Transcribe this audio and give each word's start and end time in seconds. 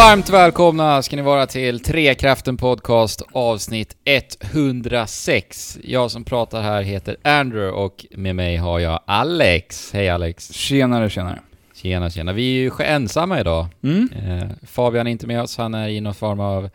Varmt 0.00 0.30
välkomna 0.30 1.02
ska 1.02 1.16
ni 1.16 1.22
vara 1.22 1.46
till 1.46 1.80
Trekraften 1.80 2.56
Podcast 2.56 3.22
avsnitt 3.32 3.96
106. 4.04 5.78
Jag 5.84 6.10
som 6.10 6.24
pratar 6.24 6.62
här 6.62 6.82
heter 6.82 7.16
Andrew 7.22 7.70
och 7.70 8.06
med 8.10 8.36
mig 8.36 8.56
har 8.56 8.78
jag 8.78 9.00
Alex. 9.06 9.92
Hej 9.92 10.08
Alex! 10.08 10.52
Tjenare, 10.52 11.10
tjenare. 11.10 11.40
Tjena 11.74 12.10
tjena. 12.10 12.32
Vi 12.32 12.56
är 12.56 12.60
ju 12.60 12.70
ensamma 12.78 13.40
idag. 13.40 13.66
Mm. 13.82 14.08
Eh, 14.12 14.48
Fabian 14.62 15.06
är 15.06 15.10
inte 15.10 15.26
med 15.26 15.42
oss, 15.42 15.56
han 15.56 15.74
är 15.74 15.88
i 15.88 16.00
någon 16.00 16.14
form 16.14 16.40
av 16.40 16.70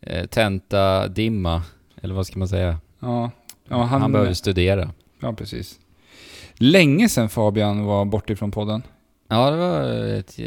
eh, 0.00 0.26
tenta-dimma. 0.26 1.62
Eller 2.02 2.14
vad 2.14 2.26
ska 2.26 2.38
man 2.38 2.48
säga? 2.48 2.78
Ja, 3.00 3.30
ja 3.68 3.82
Han, 3.82 4.00
han, 4.00 4.12
behöver 4.12 4.34
studera. 4.34 4.90
Ja, 5.20 5.32
precis. 5.32 5.78
Länge 6.54 7.08
sedan 7.08 7.28
Fabian 7.28 7.84
var 7.84 8.04
borta 8.04 8.32
ifrån 8.32 8.50
podden. 8.50 8.82
Ja, 9.34 9.50
det 9.50 9.56
var 9.56 9.82
ett, 10.18 10.38
eh, 10.38 10.44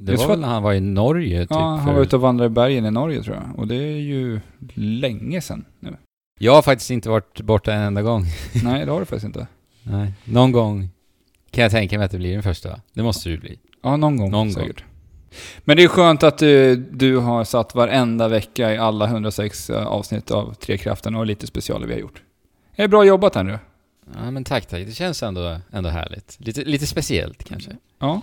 Det 0.00 0.16
var 0.16 0.28
väl 0.28 0.40
när 0.40 0.48
han 0.48 0.62
var 0.62 0.72
i 0.72 0.80
Norge 0.80 1.40
typ. 1.40 1.50
ja, 1.50 1.76
han 1.76 1.94
var 1.94 2.02
ute 2.02 2.16
och 2.16 2.22
vandrade 2.22 2.46
i 2.46 2.50
bergen 2.50 2.86
i 2.86 2.90
Norge 2.90 3.22
tror 3.22 3.36
jag. 3.36 3.58
Och 3.58 3.68
det 3.68 3.74
är 3.74 3.96
ju 3.96 4.40
länge 4.74 5.40
sedan 5.40 5.64
nu. 5.80 5.96
Jag 6.38 6.54
har 6.54 6.62
faktiskt 6.62 6.90
inte 6.90 7.08
varit 7.08 7.40
borta 7.40 7.72
en 7.72 7.82
enda 7.82 8.02
gång. 8.02 8.24
Nej, 8.64 8.86
det 8.86 8.92
har 8.92 9.00
du 9.00 9.06
faktiskt 9.06 9.26
inte. 9.26 9.46
Nej. 9.82 10.12
Någon 10.24 10.52
gång 10.52 10.88
kan 11.50 11.62
jag 11.62 11.70
tänka 11.70 11.98
mig 11.98 12.04
att 12.04 12.10
det 12.10 12.18
blir 12.18 12.32
den 12.32 12.42
första. 12.42 12.80
Det 12.92 13.02
måste 13.02 13.28
det 13.28 13.32
ju 13.32 13.40
bli. 13.40 13.58
Ja, 13.82 13.96
någon 13.96 14.16
gång 14.16 14.30
Någon 14.30 14.52
säkert. 14.52 14.84
Men 15.64 15.76
det 15.76 15.84
är 15.84 15.88
skönt 15.88 16.22
att 16.22 16.38
du, 16.38 16.76
du 16.76 17.16
har 17.16 17.44
satt 17.44 17.74
varenda 17.74 18.28
vecka 18.28 18.74
i 18.74 18.78
alla 18.78 19.06
106 19.06 19.70
avsnitt 19.70 20.30
av 20.30 20.54
Trekraften 20.54 21.14
och 21.14 21.26
lite 21.26 21.46
specialer 21.46 21.86
vi 21.86 21.92
har 21.92 22.00
gjort. 22.00 22.22
Det 22.76 22.82
är 22.82 22.88
bra 22.88 23.04
jobbat 23.04 23.34
här 23.34 23.42
nu. 23.44 23.58
Ja 24.16 24.30
men 24.30 24.44
tack 24.44 24.66
tack, 24.66 24.86
det 24.86 24.92
känns 24.92 25.22
ändå, 25.22 25.56
ändå 25.72 25.90
härligt. 25.90 26.36
Lite, 26.40 26.64
lite 26.64 26.86
speciellt 26.86 27.44
kanske. 27.44 27.70
Ja. 27.98 28.20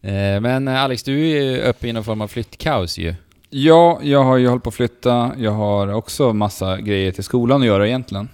Eh, 0.00 0.40
men 0.40 0.68
eh, 0.68 0.82
Alex, 0.82 1.02
du 1.02 1.30
är 1.30 1.42
ju 1.42 1.58
uppe 1.60 1.88
i 1.88 1.92
någon 1.92 2.04
form 2.04 2.20
av 2.20 2.28
flyttkaos 2.28 2.98
ju. 2.98 3.14
Ja, 3.50 4.00
jag 4.02 4.24
har 4.24 4.36
ju 4.36 4.48
hållit 4.48 4.62
på 4.64 4.68
att 4.68 4.74
flytta. 4.74 5.32
Jag 5.38 5.52
har 5.52 5.92
också 5.92 6.32
massa 6.32 6.80
grejer 6.80 7.12
till 7.12 7.24
skolan 7.24 7.60
att 7.60 7.66
göra 7.66 7.86
egentligen. 7.86 8.28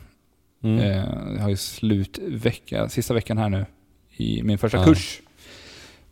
Mm. 0.62 0.78
Eh, 0.78 1.04
jag 1.34 1.42
har 1.42 1.48
ju 1.48 1.56
slutvecka, 1.56 2.88
sista 2.88 3.14
veckan 3.14 3.38
här 3.38 3.48
nu, 3.48 3.66
i 4.16 4.42
min 4.42 4.58
första 4.58 4.78
Ja. 4.78 4.84
kurs. 4.84 5.20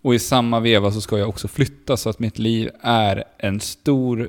Och 0.03 0.15
i 0.15 0.19
samma 0.19 0.61
veva 0.61 0.93
så 0.93 1.01
ska 1.01 1.19
jag 1.19 1.29
också 1.29 1.49
flytta 1.49 1.97
så 1.97 2.11
att 2.11 2.19
mitt 2.19 2.39
liv 2.39 2.71
är 2.83 3.25
en 3.39 3.61
stor 3.61 4.29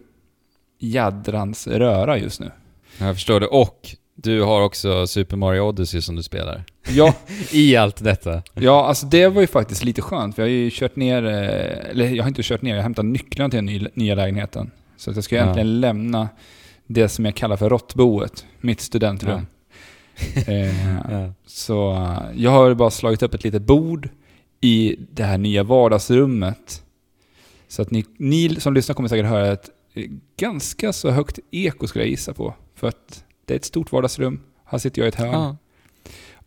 jädrans 0.80 1.67
röra 1.67 2.17
just 2.17 2.39
nu. 2.39 2.52
Jag 2.97 3.15
förstår 3.15 3.39
det. 3.39 3.47
Och 3.47 3.95
du 4.23 4.41
har 4.41 4.61
också 4.61 5.08
Super 5.08 5.38
Mario 5.38 5.61
Odyssey 5.61 6.02
som 6.02 6.16
du 6.16 6.23
spelar. 6.23 6.64
Ja, 6.89 7.14
I 7.52 7.75
allt 7.75 8.03
detta. 8.03 8.44
ja, 8.53 8.86
alltså 8.86 9.05
det 9.05 9.27
var 9.27 9.41
ju 9.41 9.47
faktiskt 9.47 9.83
lite 9.83 10.02
skönt 10.02 10.36
för 10.36 10.41
jag 10.41 10.47
har 10.47 10.53
ju 10.53 10.69
kört 10.73 10.95
ner, 10.95 11.25
eh, 11.25 11.89
eller 11.89 12.09
jag 12.09 12.23
har 12.23 12.27
inte 12.27 12.44
kört 12.44 12.61
ner, 12.61 12.69
jag 12.72 12.77
har 12.77 12.83
hämtat 12.83 13.05
nycklarna 13.05 13.49
till 13.49 13.58
den 13.58 13.66
ny, 13.66 13.88
nya 13.94 14.16
lägenheten. 14.16 14.72
Så 14.97 15.09
att 15.09 15.16
jag 15.17 15.23
ska 15.23 15.36
Ja. 15.36 15.42
egentligen 15.42 15.80
lämna 15.81 16.30
det 16.88 17.09
som 17.09 17.25
jag 17.25 17.36
kallar 17.36 17.58
för 17.58 17.69
råttboet, 17.69 18.45
mitt 18.61 18.81
studentrum. 18.81 19.45
Eh, 20.47 20.88
Ja. 21.11 21.33
Så 21.45 21.92
eh, 21.94 22.19
jag 22.36 22.52
har 22.52 22.73
bara 22.73 22.92
slagit 22.92 23.23
upp 23.23 23.33
ett 23.33 23.44
litet 23.44 23.61
bord 23.61 24.09
i 24.61 24.95
det 25.11 25.23
här 25.23 25.38
nya 25.38 25.64
vardagsrummet. 25.64 26.83
Så 27.67 27.81
att 27.81 27.92
ni, 27.92 28.05
ni 28.17 28.55
som 28.59 28.73
lyssnar 28.73 28.94
kommer 28.95 29.09
säkert 29.09 29.25
höra 29.25 29.47
ett 29.52 29.69
eh, 29.94 30.03
ganska 30.38 30.94
så 30.94 31.09
högt 31.09 31.39
eko 31.52 31.88
skulle 31.88 32.03
jag 32.03 32.09
gissa 32.09 32.33
på. 32.33 32.53
För 32.75 32.88
att 32.88 33.23
det 33.52 33.55
är 33.55 33.59
ett 33.59 33.66
stort 33.66 33.91
vardagsrum. 33.91 34.39
Här 34.66 34.77
sitter 34.77 35.02
jag 35.02 35.07
i 35.07 35.09
ett 35.09 35.16
hörn 35.16 35.30
Ja. 35.31 35.55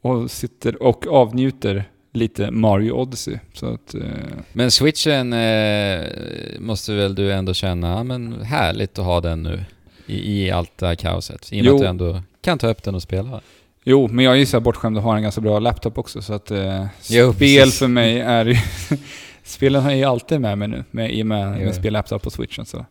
och 0.00 0.30
sitter 0.30 0.82
och 0.82 1.06
avnjuter 1.06 1.84
lite 2.12 2.50
Mario 2.50 2.92
Odyssey. 2.92 3.38
Så 3.54 3.66
att, 3.74 3.94
eh, 3.94 4.00
Men 4.52 4.70
switchen 4.70 5.32
eh, 5.32 6.04
måste 6.58 6.92
väl 6.94 7.14
du 7.14 7.32
ändå 7.32 7.54
känna, 7.54 8.04
men 8.04 8.42
härligt 8.42 8.98
att 8.98 9.04
ha 9.04 9.20
den 9.20 9.42
nu. 9.42 9.64
I, 10.06 10.42
i 10.46 10.50
allt 10.50 10.78
det 10.78 10.86
här 10.86 10.94
kaoset. 10.94 11.48
I 11.52 11.60
och 11.60 11.64
med 11.64 11.70
Jo. 11.70 11.74
att 11.74 11.80
du 11.80 11.86
ändå 11.86 12.22
kan 12.40 12.58
ta 12.58 12.68
upp 12.68 12.82
den 12.82 12.94
och 12.94 13.02
spela. 13.02 13.40
jo, 13.84 14.08
men 14.08 14.24
jag 14.24 14.34
är 14.34 14.38
ju 14.38 14.46
så 14.46 14.56
här 14.56 14.60
bortskämd 14.62 14.96
och 14.96 15.02
har 15.02 15.16
en 15.16 15.22
ganska 15.22 15.40
bra 15.40 15.58
laptop 15.58 15.98
också. 15.98 16.22
Så 16.22 16.32
att 16.34 16.50
eh, 16.50 16.86
Jo, 17.10 17.32
spel 17.32 17.58
precis. 17.62 17.78
för 17.78 17.88
mig 17.88 18.20
är 18.20 18.44
ju... 18.46 18.56
Spelen 19.42 19.86
är 19.86 19.94
ju 19.94 20.04
alltid 20.04 20.40
med 20.40 20.58
mig 20.58 20.68
nu, 20.68 20.84
med, 20.90 21.14
i 21.14 21.22
och 21.22 21.26
med, 21.26 21.58
med 21.60 21.74
spel 21.74 21.92
laptop 21.92 22.22
på 22.22 22.30
switchen. 22.30 22.66
Så. 22.66 22.86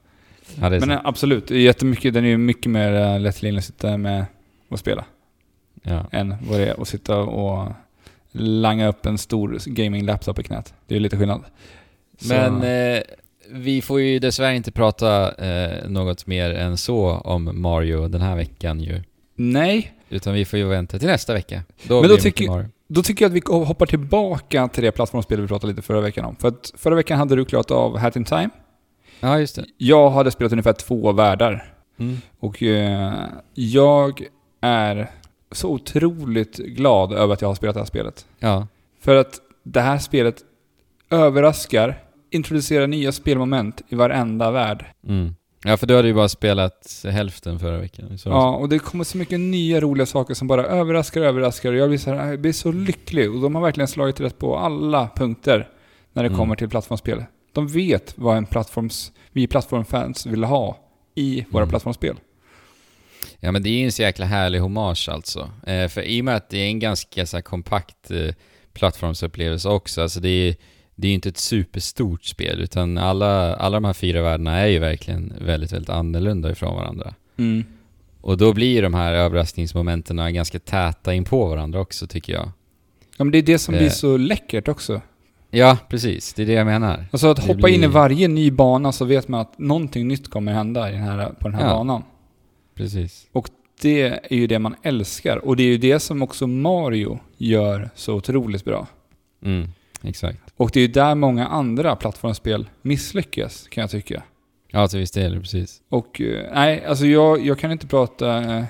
Ja, 0.61 0.69
Men 0.69 0.91
eh, 0.91 0.99
absolut, 1.03 1.51
jättemycket, 1.51 2.13
den 2.13 2.25
är 2.25 2.29
ju 2.29 2.37
mycket 2.37 2.71
mer 2.71 2.93
eh, 2.93 3.19
lättillgänglig 3.19 3.59
att 3.59 3.65
sitta 3.65 3.97
med 3.97 4.25
och 4.69 4.79
spela 4.79 5.05
Ja. 5.83 6.05
än 6.11 6.35
vad 6.49 6.59
det 6.59 6.65
är 6.67 6.81
att 6.81 6.87
sitta 6.87 7.17
och 7.17 7.71
langa 8.31 8.87
upp 8.87 9.05
en 9.05 9.17
stor 9.17 9.57
gaming-laptop 9.65 10.39
i 10.39 10.43
knät. 10.43 10.73
Det 10.87 10.95
är 10.95 10.99
lite 10.99 11.17
skillnad. 11.17 11.43
Så- 12.19 12.27
Men 12.27 12.63
eh, 12.95 13.01
vi 13.51 13.81
får 13.81 14.01
ju 14.01 14.19
dessvärre 14.19 14.55
inte 14.55 14.71
prata 14.71 15.31
eh, 15.45 15.89
något 15.89 16.27
mer 16.27 16.49
än 16.53 16.77
så 16.77 17.09
om 17.09 17.61
Mario 17.61 18.07
den 18.07 18.21
här 18.21 18.35
veckan 18.35 18.79
ju. 18.79 19.01
Nej, 19.35 19.91
Utan 20.09 20.33
vi 20.33 20.45
får 20.45 20.59
ju 20.59 20.65
vänta 20.65 20.99
till 20.99 21.07
nästa 21.07 21.33
vecka. 21.33 21.61
Då 21.83 22.01
Men 22.01 22.09
då 22.09 22.17
tycker- 22.17 22.69
då 22.87 23.03
tycker 23.03 23.25
jag 23.25 23.29
att 23.29 23.35
vi 23.35 23.41
hoppar 23.65 23.85
tillbaka 23.85 24.67
till 24.67 24.83
det 24.83 24.91
plattformsspel 24.91 25.41
vi 25.41 25.47
pratade 25.47 25.71
lite 25.73 25.81
förra 25.81 26.01
veckan 26.01 26.25
om. 26.25 26.35
För 26.35 26.47
att 26.47 26.73
förra 26.77 26.95
veckan 26.95 27.19
hade 27.19 27.35
du 27.35 27.45
klarat 27.45 27.71
av 27.71 27.97
Hat 27.97 28.15
in 28.15 28.23
Time. 28.25 28.49
Ja, 29.23 29.39
just 29.39 29.55
det. 29.55 29.65
Jag 29.77 30.09
hade 30.09 30.31
spelat 30.31 30.51
ungefär 30.51 30.73
två 30.73 31.11
världar. 31.11 31.73
Mm. 31.99 32.17
Och 32.39 32.63
eh, 32.63 33.13
jag 33.53 34.23
är 34.61 35.09
så 35.51 35.69
otroligt 35.69 36.57
glad 36.57 37.13
över 37.13 37.33
att 37.33 37.41
jag 37.41 37.49
har 37.49 37.55
spelat 37.55 37.73
det 37.73 37.79
här 37.79 37.85
spelet. 37.85 38.25
Ja. 38.39 38.67
För 39.01 39.15
att 39.15 39.39
det 39.63 39.81
här 39.81 39.97
spelet 39.97 40.35
överraskar, 41.09 41.99
introducerar 42.31 42.87
nya 42.87 43.11
spelmoment 43.11 43.81
i 43.89 43.95
varenda 43.95 44.51
värld. 44.51 44.85
Mm. 45.07 45.35
Ja, 45.65 45.77
för 45.77 45.87
du 45.87 45.95
hade 45.95 46.07
ju 46.07 46.13
bara 46.13 46.29
spelat 46.29 47.05
hälften 47.11 47.59
förra 47.59 47.77
veckan. 47.77 48.17
Så 48.17 48.29
Ja, 48.29 48.55
och 48.55 48.69
det 48.69 48.79
kommer 48.79 49.03
så 49.03 49.17
mycket 49.17 49.39
nya 49.39 49.79
roliga 49.81 50.05
saker 50.05 50.33
som 50.33 50.47
bara 50.47 50.65
överraskar 50.65 51.21
och 51.21 51.27
överraskar. 51.27 51.71
Och 51.71 51.77
jag 51.77 51.89
blir 51.89 51.97
så, 51.97 52.13
här, 52.13 52.29
jag 52.29 52.41
blir 52.41 52.53
så 52.53 52.71
lycklig. 52.71 53.31
Och 53.35 53.41
de 53.41 53.55
har 53.55 53.61
verkligen 53.61 53.87
slagit 53.87 54.19
rätt 54.19 54.37
på 54.39 54.57
alla 54.57 55.09
punkter 55.15 55.67
när 56.13 56.23
det 56.23 56.27
Mm. 56.27 56.39
kommer 56.39 56.55
till 56.55 56.69
plattformsspel. 56.69 57.23
De 57.53 57.67
vet 57.67 58.13
vad 58.17 58.37
en 58.37 58.45
plattforms, 58.45 59.11
vi 59.31 59.47
plattformfans 59.47 60.25
vill 60.25 60.43
ha 60.43 60.79
i 61.15 61.45
våra 61.49 61.63
Mm. 61.63 61.69
plattformsspel. 61.69 62.15
Ja 63.39 63.51
men 63.51 63.63
det 63.63 63.69
är 63.69 63.77
ju 63.79 63.85
en 63.85 63.91
så 63.91 64.01
jäkla 64.01 64.25
härlig 64.25 64.59
hommage 64.59 65.09
alltså. 65.11 65.49
Eh, 65.67 65.87
för 65.87 66.01
i 66.01 66.21
och 66.21 66.25
med 66.25 66.35
att 66.35 66.49
det 66.49 66.57
är 66.57 66.67
en 66.67 66.79
ganska 66.79 67.25
så 67.25 67.41
kompakt 67.41 68.11
eh, 68.11 68.33
plattformsupplevelse 68.73 69.69
också, 69.69 70.01
alltså 70.01 70.19
det 70.19 70.29
är 70.29 70.55
det 70.95 71.07
är 71.07 71.09
ju 71.09 71.15
inte 71.15 71.29
ett 71.29 71.37
superstort 71.37 72.25
spel, 72.25 72.61
utan 72.61 72.97
alla, 72.97 73.55
alla 73.55 73.75
de 73.77 73.85
här 73.85 73.93
fyra 73.93 74.21
världarna 74.21 74.57
är 74.59 74.67
ju 74.67 74.79
verkligen 74.79 75.33
väldigt, 75.41 75.71
väldigt 75.71 75.89
annorlunda 75.89 76.51
ifrån 76.51 76.75
varandra. 76.75 77.13
Mm. 77.37 77.63
Och 78.21 78.37
då 78.37 78.53
blir 78.53 78.67
ju 78.75 78.81
de 78.81 78.93
här 78.93 79.13
överraskningsmomenten 79.13 80.33
ganska 80.33 80.59
täta 80.59 81.13
in 81.13 81.23
på 81.25 81.45
varandra 81.47 81.79
också 81.79 82.07
tycker 82.07 82.33
jag. 82.33 82.51
Ja, 83.17 83.23
men 83.23 83.31
det 83.31 83.37
är 83.37 83.41
det 83.41 83.59
som 83.59 83.73
Eh. 83.73 83.79
blir 83.79 83.89
så 83.89 84.17
läckert 84.17 84.67
också. 84.67 85.01
Ja, 85.55 85.77
precis. 85.89 86.33
Det 86.33 86.41
är 86.41 86.45
det 86.45 86.53
jag 86.53 86.65
menar. 86.65 87.05
Alltså 87.11 87.27
att 87.27 87.37
Det 87.37 87.53
hoppa 87.53 87.69
in 87.69 87.75
i 87.75 87.77
blir- 87.77 87.87
varje 87.87 88.27
ny 88.27 88.51
bana 88.51 88.91
så 88.91 89.05
vet 89.05 89.27
man 89.27 89.39
att 89.41 89.59
någonting 89.59 90.07
nytt 90.07 90.29
kommer 90.29 90.53
hända 90.53 90.89
i 90.89 90.91
den 90.91 91.01
här, 91.01 91.29
på 91.39 91.47
den 91.47 91.53
här 91.59 91.67
Ja. 91.67 91.75
banan. 91.75 92.03
Precis. 92.75 93.27
Det 93.81 94.01
är 94.01 94.35
ju 94.35 94.47
det 94.47 94.59
man 94.59 94.75
älskar. 94.83 95.37
Och 95.45 95.55
det 95.55 95.63
är 95.63 95.67
ju 95.67 95.77
det 95.77 95.99
som 95.99 96.21
också 96.21 96.47
Mario 96.47 97.19
gör 97.37 97.89
så 97.95 98.13
otroligt 98.15 98.65
bra. 98.65 98.87
Mm, 99.45 99.67
exakt. 100.01 100.39
Och 100.57 100.69
det 100.73 100.79
är 100.79 100.81
ju 100.81 100.87
där 100.87 101.15
många 101.15 101.47
andra 101.47 101.95
plattformsspel 101.95 102.69
misslyckas, 102.81 103.67
kan 103.67 103.81
jag 103.81 103.89
tycka. 103.91 104.23
Ja, 104.71 104.87
till 104.87 104.99
viss 104.99 105.11
del, 105.11 105.39
precis. 105.39 105.81
Och 105.89 106.21
eh, 106.21 106.45
nej, 106.53 106.85
alltså 106.85 107.05
jag, 107.05 107.45
jag 107.45 107.59
kan 107.59 107.71
inte 107.71 107.87
prata... 107.87 108.57
Eh, 108.57 108.63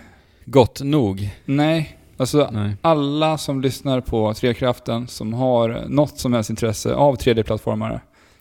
Gott 0.45 0.81
nog. 0.81 1.29
nej, 1.45 1.97
alltså 2.17 2.49
Nej. 2.51 2.71
alla 2.81 3.37
som 3.37 3.61
lyssnar 3.61 4.01
på 4.01 4.33
Trekraften 4.33 5.07
som 5.07 5.33
har 5.33 5.85
något 5.87 6.17
som 6.19 6.33
helst 6.33 6.49
intresse 6.49 6.93
av 6.93 7.17
3D-plattformare, 7.17 7.99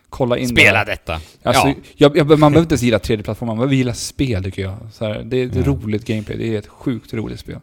kolla 0.09 0.37
in 0.37 0.47
det 0.47 0.61
Spela 0.61 0.77
här. 0.77 0.85
detta! 0.85 1.19
Alltså, 1.43 1.67
Ja. 1.67 1.73
jag, 1.95 2.17
jag, 2.17 2.27
man 2.29 2.39
behöver 2.39 2.59
inte 2.59 2.73
ens 2.73 2.81
gilla 2.83 2.97
3D-plattformar, 2.97 3.45
man 3.45 3.57
behöver 3.57 3.75
gilla 3.75 3.93
spel 3.93 4.43
tycker 4.43 4.61
jag. 4.61 4.77
Så 4.93 5.05
här, 5.05 5.21
det 5.25 5.37
är 5.37 5.45
ett 5.47 5.55
Ja. 5.55 5.63
roligt 5.65 6.05
gameplay, 6.07 6.37
det 6.37 6.55
är 6.55 6.59
ett 6.59 6.67
sjukt 6.67 7.13
roligt 7.13 7.39
spel. 7.39 7.59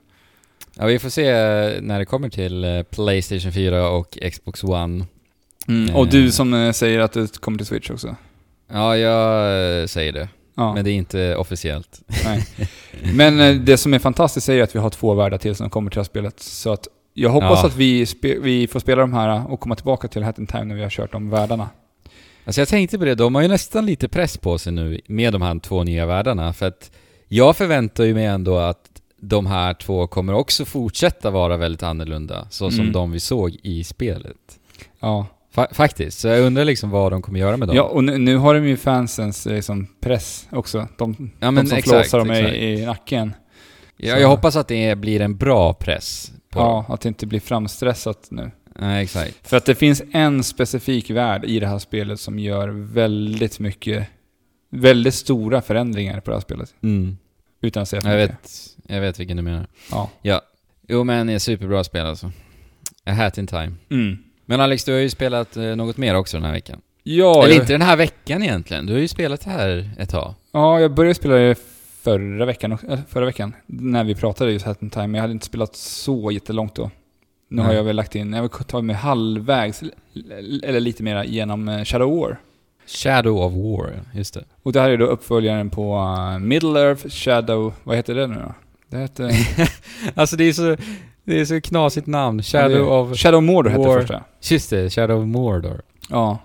Ja, 0.76 0.86
vi 0.86 0.98
får 0.98 1.08
se 1.08 1.28
eh, 1.28 1.80
när 1.82 1.98
det 1.98 2.04
kommer 2.04 2.28
till 2.28 2.64
eh, 2.64 2.82
Playstation 2.82 3.52
4 3.52 3.88
och 3.88 4.18
Xbox 4.32 4.64
One. 4.64 5.04
Mm. 5.68 5.96
Och 5.96 6.08
du 6.08 6.30
som 6.32 6.54
eh, 6.54 6.72
säger 6.72 6.98
att 7.00 7.12
det 7.12 7.40
kommer 7.40 7.58
till 7.58 7.66
Switch 7.66 7.90
också. 7.90 8.16
Ja, 8.72 8.96
jag 8.96 9.90
säger 9.90 10.12
det. 10.12 10.28
Ja. 10.60 10.74
Men 10.74 10.84
det 10.84 10.90
är 10.90 10.94
inte 10.94 11.36
officiellt. 11.36 12.00
Nej. 12.24 12.46
Men 13.14 13.40
eh, 13.40 13.54
det 13.54 13.76
som 13.76 13.94
är 13.94 13.98
fantastiskt 13.98 14.48
är 14.48 14.62
att 14.62 14.74
vi 14.74 14.78
har 14.78 14.90
två 14.90 15.14
världar 15.14 15.38
till 15.38 15.54
som 15.54 15.70
kommer 15.70 15.90
till 15.90 15.96
det 15.96 16.00
här 16.00 16.04
spelet. 16.04 16.40
Så 16.40 16.72
att 16.72 16.88
jag 17.14 17.30
hoppas 17.30 17.58
Ja. 17.62 17.66
att 17.66 17.76
vi, 17.76 18.06
vi 18.42 18.66
får 18.66 18.80
spela 18.80 19.00
de 19.00 19.12
här 19.12 19.52
och 19.52 19.60
komma 19.60 19.74
tillbaka 19.74 20.08
till 20.08 20.22
Hat 20.22 20.38
in 20.38 20.46
Time 20.46 20.64
när 20.64 20.74
vi 20.74 20.82
har 20.82 20.90
kört 20.90 21.12
de 21.12 21.30
världarna. 21.30 21.68
Alltså 22.44 22.60
jag 22.60 22.68
tänkte 22.68 22.98
på 22.98 23.04
det, 23.04 23.14
de 23.14 23.34
har 23.34 23.42
ju 23.42 23.48
nästan 23.48 23.86
lite 23.86 24.08
press 24.08 24.36
på 24.38 24.58
sig 24.58 24.72
nu 24.72 25.00
med 25.06 25.32
de 25.32 25.42
här 25.42 25.58
två 25.58 25.84
nya 25.84 26.06
världarna. 26.06 26.52
För 26.52 26.66
att 26.66 26.90
jag 27.28 27.56
förväntar 27.56 28.04
ju 28.04 28.14
mig 28.14 28.24
ändå 28.26 28.56
att 28.58 28.86
de 29.22 29.46
här 29.46 29.74
två 29.74 30.06
kommer 30.06 30.32
också 30.34 30.64
fortsätta 30.64 31.30
vara 31.30 31.56
väldigt 31.56 31.82
annorlunda. 31.82 32.46
Så 32.50 32.70
som 32.70 32.80
Mm. 32.80 32.92
de 32.92 33.12
vi 33.12 33.20
såg 33.20 33.56
i 33.62 33.84
spelet. 33.84 34.36
Ja. 35.00 35.26
Fa- 35.54 35.74
faktiskt. 35.74 36.18
Så 36.18 36.28
jag 36.28 36.40
undrar 36.40 36.64
liksom 36.64 36.90
vad 36.90 37.12
de 37.12 37.22
kommer 37.22 37.40
göra 37.40 37.56
med 37.56 37.68
dem. 37.68 37.76
Ja, 37.76 37.82
och 37.82 38.04
nu, 38.04 38.18
nu 38.18 38.36
har 38.36 38.54
de 38.54 38.68
ju 38.68 38.76
fansens 38.76 39.46
eh, 39.46 39.54
liksom, 39.54 39.86
press 40.00 40.48
också. 40.50 40.88
De, 40.98 41.30
Ja, 41.40 41.46
de 41.50 41.56
som 41.56 41.78
exakt, 41.78 41.88
flåsar 41.88 42.18
dem 42.18 42.30
exakt. 42.30 42.56
i, 42.56 42.64
i 42.64 42.86
nacken. 42.86 43.34
Ja, 43.96 44.14
Så- 44.14 44.20
jag 44.20 44.28
hoppas 44.28 44.56
att 44.56 44.68
det 44.68 44.98
blir 44.98 45.20
en 45.20 45.36
bra 45.36 45.72
press 45.74 46.32
på 46.50 46.58
dem. 46.58 46.68
Ja, 46.88 46.94
att 46.94 47.00
det 47.00 47.08
inte 47.08 47.26
blir 47.26 47.40
framstressat 47.40 48.28
nu. 48.30 48.50
Nej, 48.78 49.02
exakt. 49.04 49.48
För 49.48 49.56
att 49.56 49.64
det 49.64 49.74
finns 49.74 50.02
en 50.12 50.42
specifik 50.44 51.10
värld 51.10 51.44
i 51.44 51.60
det 51.60 51.66
här 51.66 51.78
spelet 51.78 52.20
som 52.20 52.38
gör 52.38 52.68
väldigt 52.68 53.58
mycket, 53.60 54.06
väldigt 54.70 55.14
stora 55.14 55.62
förändringar 55.62 56.20
på 56.20 56.30
det 56.30 56.36
här 56.36 56.40
spelet. 56.42 56.74
Mm. 56.82 57.16
Utan 57.62 57.82
att 57.82 57.88
säga 57.88 58.02
för 58.02 58.08
Jag 58.10 58.20
mycket. 58.20 58.36
vet, 58.44 58.92
jag 58.94 59.00
vet 59.00 59.20
vilken 59.20 59.36
du 59.36 59.42
menar. 59.42 59.66
Ja. 59.90 60.10
Ja. 60.22 60.40
Jo 60.88 61.04
men 61.04 61.26
det 61.26 61.32
är 61.32 61.38
superbra 61.38 61.84
spel 61.84 62.06
alltså. 62.06 62.32
A 63.06 63.12
Hat 63.12 63.38
in 63.38 63.46
Time. 63.46 63.72
Mm. 63.90 64.18
Men 64.50 64.60
Alex, 64.60 64.84
du 64.84 64.92
har 64.92 65.00
ju 65.00 65.10
spelat 65.10 65.56
eh, 65.56 65.62
något 65.62 65.96
mer 65.96 66.14
också 66.14 66.36
den 66.36 66.44
här 66.44 66.52
veckan. 66.52 66.80
Ja, 67.02 67.44
Eller 67.44 67.54
jag, 67.54 67.62
inte 67.62 67.72
den 67.72 67.82
här 67.82 67.96
veckan 67.96 68.42
egentligen. 68.42 68.86
Du 68.86 68.92
har 68.92 69.00
ju 69.00 69.08
spelat 69.08 69.40
det 69.40 69.50
här 69.50 69.90
ett 69.98 70.10
tag. 70.10 70.34
ja, 70.52 70.80
jag 70.80 70.94
började 70.94 71.14
spela 71.14 71.54
förra 72.02 72.44
veckan, 72.44 72.72
äh, 72.72 72.98
förra 73.08 73.24
veckan, 73.24 73.54
när 73.66 74.04
vi 74.04 74.14
pratade 74.14 74.52
just 74.52 74.66
Hat 74.66 74.82
in 74.82 74.90
Time, 74.90 75.06
men 75.06 75.14
jag 75.14 75.20
hade 75.22 75.32
inte 75.32 75.46
spelat 75.46 75.76
så 75.76 76.30
jättelångt 76.30 76.74
då. 76.74 76.90
Nu 77.48 77.62
har 77.62 77.68
Nej. 77.68 77.76
jag 77.76 77.84
väl 77.84 77.96
lagt 77.96 78.14
in, 78.14 78.32
jag 78.32 78.42
har 78.42 78.48
tagit 78.48 78.84
mig 78.84 78.96
halvvägs, 78.96 79.82
eller 80.62 80.80
lite 80.80 81.02
mera, 81.02 81.24
genom 81.24 81.68
eh, 81.68 81.84
Shadow 81.84 82.20
War. 82.20 82.40
Shadow 82.86 83.36
of 83.36 83.52
War, 83.52 84.00
just 84.14 84.34
det. 84.34 84.44
Och 84.62 84.72
det 84.72 84.80
här 84.80 84.90
är 84.90 84.96
då 84.96 85.06
uppföljaren 85.06 85.70
på 85.70 86.08
Middle 86.40 86.80
Earth 86.80 87.08
Shadow, 87.08 87.72
vad 87.82 87.96
heter 87.96 88.14
det 88.14 88.26
nu 88.26 88.34
då? 88.34 88.54
Det 88.88 88.98
heter... 88.98 89.32
alltså 90.14 90.36
det 90.36 90.44
är 90.44 90.52
så, 90.52 90.76
det 91.30 91.40
är 91.40 91.44
så 91.44 91.60
knasigt 91.60 92.06
namn. 92.06 92.42
Shadow 92.42 92.88
of... 92.92 93.16
Shadow 93.18 93.42
Mordor 93.42 93.70
hette 93.70 93.82
War. 93.88 93.94
det 93.96 94.00
första. 94.02 94.24
Just 94.42 94.70
det, 94.70 94.90
Shadow 94.90 95.20
of 95.20 95.26
Mordor. 95.26 95.82
Ja. 96.10 96.38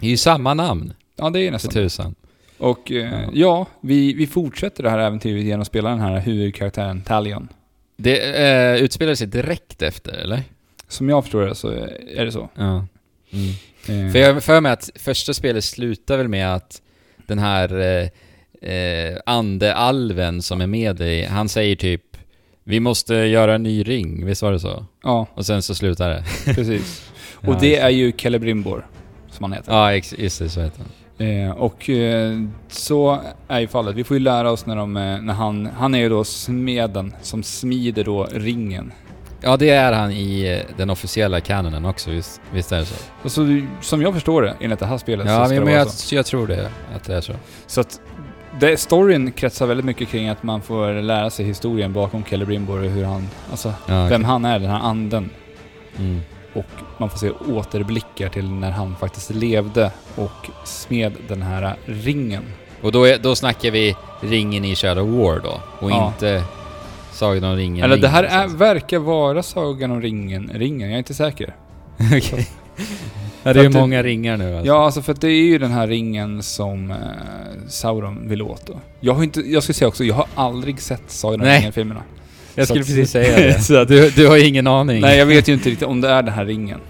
Det 0.00 0.06
är 0.06 0.10
ju 0.10 0.16
samma 0.16 0.54
namn, 0.54 0.92
Ja, 1.16 1.30
det 1.30 1.40
är 1.40 1.46
för 1.46 1.52
nästan. 1.52 1.72
tusan. 1.72 2.14
Och 2.58 2.92
eh, 2.92 3.20
ja, 3.32 3.66
vi, 3.80 4.14
vi 4.14 4.26
fortsätter 4.26 4.82
det 4.82 4.90
här 4.90 4.98
äventyret 4.98 5.44
genom 5.44 5.60
att 5.60 5.66
spela 5.66 5.90
den 5.90 6.00
här 6.00 6.20
huvudkaraktären 6.20 7.02
Talion. 7.02 7.48
Det 7.96 8.42
eh, 8.46 8.82
utspelar 8.82 9.14
sig 9.14 9.26
direkt 9.26 9.82
efter, 9.82 10.12
eller? 10.12 10.42
Som 10.88 11.08
jag 11.08 11.24
förstår 11.24 11.42
det 11.46 11.54
så 11.54 11.68
är 12.16 12.24
det 12.24 12.32
så. 12.32 12.48
Ja. 12.54 12.86
Mm. 13.32 14.06
Eh, 14.06 14.12
För 14.12 14.18
jag 14.18 14.44
för 14.44 14.60
mig 14.60 14.72
att 14.72 14.90
första 14.94 15.34
spelet 15.34 15.64
slutar 15.64 16.16
väl 16.16 16.28
med 16.28 16.54
att 16.54 16.82
den 17.26 17.38
här 17.38 17.80
eh, 17.80 18.70
eh, 18.74 19.16
ande-alven 19.26 20.42
som 20.42 20.60
är 20.60 20.66
med 20.66 20.96
dig, 20.96 21.24
han 21.24 21.48
säger 21.48 21.76
typ 21.76 22.02
Vi 22.66 22.80
måste 22.80 23.14
göra 23.14 23.54
en 23.54 23.62
ny 23.62 23.82
ring, 23.82 24.26
visst 24.26 24.42
var 24.42 24.52
det 24.52 24.60
så? 24.60 24.84
Ja, 25.02 25.26
Och 25.34 25.46
sen 25.46 25.62
så 25.62 25.74
slutar 25.74 26.08
det. 26.10 26.24
precis. 26.54 27.10
Ja, 27.40 27.48
Och 27.48 27.60
det 27.60 27.68
just 27.68 27.82
är 27.82 27.88
ju 27.88 28.12
Celebrimbor, 28.12 28.86
som 29.30 29.44
han 29.44 29.52
heter. 29.52 29.72
Ja, 29.72 29.92
just 29.92 30.38
det, 30.38 30.48
så 30.48 30.60
heter 30.60 30.78
han. 30.78 30.88
Eh, 31.28 31.50
och 31.50 31.90
eh, 31.90 32.40
så 32.68 33.20
är 33.48 33.60
ju 33.60 33.66
fallet. 33.68 33.94
Vi 33.96 34.04
får 34.04 34.16
ju 34.16 34.22
lära 34.22 34.50
oss 34.50 34.66
när, 34.66 34.76
de, 34.76 34.96
eh, 34.96 35.20
när 35.22 35.34
han, 35.34 35.66
han 35.78 35.94
är 35.94 35.98
ju 35.98 36.08
då 36.08 36.24
smeden 36.24 37.14
som 37.22 37.42
smider 37.42 38.04
då 38.04 38.24
ringen. 38.32 38.92
Ja, 39.40 39.56
det 39.56 39.70
är 39.70 39.92
han 39.92 40.12
i 40.12 40.42
eh, 40.68 40.76
den 40.76 40.90
officiella 40.90 41.40
kanonen 41.40 41.84
också, 41.84 42.10
visst, 42.10 42.40
visst 42.52 42.72
är 42.72 42.78
det 42.78 42.84
så? 42.86 42.94
Och 43.22 43.32
så, 43.32 43.60
som 43.80 44.02
jag 44.02 44.14
förstår 44.14 44.42
det, 44.42 44.54
enligt 44.60 44.78
det 44.78 44.86
här 44.86 44.98
spelet, 44.98 45.26
så 45.26 45.32
Ja, 45.32 45.44
ska 45.44 45.54
men, 45.54 45.64
det 45.64 45.70
vara 45.70 45.78
jag, 45.78 45.90
så. 45.90 46.14
jag 46.14 46.26
tror 46.26 46.46
det, 46.46 46.70
att 46.96 47.04
det 47.04 47.14
är 47.16 47.20
så. 47.20 47.32
Så 47.66 47.80
att 47.80 48.00
det, 48.60 48.76
storyn 48.76 49.32
kretsar 49.32 49.66
väldigt 49.66 49.86
mycket 49.86 50.08
kring 50.08 50.28
att 50.28 50.42
man 50.42 50.62
får 50.62 51.02
lära 51.02 51.30
sig 51.30 51.44
historien 51.46 51.92
bakom 51.92 52.24
Celebrimbor 52.24 52.78
och 52.84 52.90
hur 52.90 53.04
han, 53.04 53.28
alltså 53.50 53.72
Ja, 53.86 54.06
vem 54.06 54.24
han 54.24 54.44
är, 54.44 54.58
den 54.58 54.70
här 54.70 54.80
anden. 54.80 55.30
Mm. 55.98 56.20
Och 56.54 56.66
man 56.98 57.10
får 57.10 57.18
se 57.18 57.30
återblickar 57.30 58.28
till 58.28 58.50
när 58.50 58.70
han 58.70 58.96
faktiskt 58.96 59.30
levde 59.30 59.90
och 60.16 60.50
smed 60.64 61.12
den 61.28 61.42
här 61.42 61.76
ringen. 61.84 62.42
Och 62.82 62.92
då, 62.92 63.04
är, 63.04 63.18
då 63.18 63.34
snackar 63.36 63.70
vi 63.70 63.96
ringen 64.20 64.64
i 64.64 64.76
Shadow 64.76 65.10
War 65.18 65.40
då, 65.44 65.60
och 65.78 65.90
Ja. 65.90 66.06
inte 66.06 66.44
Sagan 67.12 67.44
om 67.44 67.56
ringen. 67.56 67.84
Eller 67.84 67.96
det 67.96 68.08
här 68.08 68.22
ringen, 68.22 68.40
är, 68.40 68.48
verkar 68.56 68.98
vara 68.98 69.42
Sagan 69.42 69.90
om 69.90 70.02
ringen, 70.02 70.50
ringen, 70.54 70.88
jag 70.88 70.94
är 70.94 70.98
inte 70.98 71.14
säker. 71.14 71.54
Okej. 72.16 72.48
Ja, 73.44 73.52
det 73.52 73.60
är 73.60 73.66
att 73.66 73.72
det- 73.72 73.78
många 73.80 74.02
ringar 74.02 74.36
nu 74.36 74.54
alltså. 74.56 74.66
Ja, 74.66 74.84
alltså 74.84 75.02
för 75.02 75.12
att 75.12 75.20
det 75.20 75.28
är 75.28 75.44
ju 75.44 75.58
den 75.58 75.70
här 75.72 75.86
ringen 75.86 76.42
som 76.42 76.90
eh, 76.90 76.96
Sauron 77.68 78.28
vill 78.28 78.42
åt 78.42 78.66
då. 78.66 78.80
Jag 79.00 79.14
har 79.14 79.22
inte, 79.24 79.40
jag 79.40 79.62
ska 79.62 79.72
säga 79.72 79.88
också, 79.88 80.04
jag 80.04 80.14
har 80.14 80.26
aldrig 80.34 80.80
sett 80.80 81.02
Sagan 81.06 81.40
om 81.40 81.46
ringen-filmerna. 81.46 82.02
jag 82.54 82.66
skulle 82.66 82.80
att- 82.80 82.86
precis 82.86 83.10
säga 83.10 83.36
det. 83.36 83.60
så 83.60 83.76
att- 83.76 83.88
du, 83.88 84.10
du 84.10 84.28
har 84.28 84.44
ingen 84.48 84.66
aning? 84.66 85.00
Nej, 85.00 85.18
jag 85.18 85.26
vet 85.26 85.48
ju 85.48 85.52
inte 85.52 85.70
riktigt 85.70 85.88
om 85.88 86.00
det 86.00 86.08
är 86.08 86.22
den 86.22 86.34
här 86.34 86.44
ringen. 86.44 86.80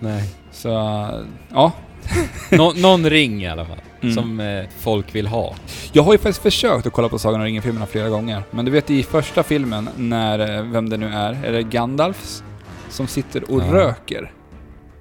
Nej. 0.00 0.24
Så, 0.52 0.68
ja. 1.52 1.72
Nå, 2.50 2.72
någon 2.76 3.10
ring 3.10 3.42
i 3.42 3.48
alla 3.48 3.64
fall, 3.64 3.76
Mm. 4.02 4.14
som 4.14 4.40
eh, 4.40 4.64
folk 4.78 5.14
vill 5.14 5.26
ha. 5.26 5.54
Jag 5.92 6.02
har 6.02 6.12
ju 6.12 6.18
faktiskt 6.18 6.42
försökt 6.42 6.86
att 6.86 6.92
kolla 6.92 7.08
på 7.08 7.18
Sagan 7.18 7.40
om 7.40 7.46
ringen-filmerna 7.46 7.86
flera 7.86 8.08
gånger. 8.08 8.42
Men 8.50 8.64
du 8.64 8.70
vet 8.70 8.90
i 8.90 9.02
första 9.02 9.42
filmen, 9.42 9.88
när, 9.96 10.56
eh, 10.58 10.62
vem 10.62 10.88
det 10.88 10.96
nu 10.96 11.06
är, 11.08 11.44
är 11.44 11.52
det 11.52 11.62
Gandalfs? 11.62 12.42
Som 12.90 13.06
sitter 13.06 13.50
och 13.50 13.62
Ja. 13.62 13.72
röker. 13.74 14.30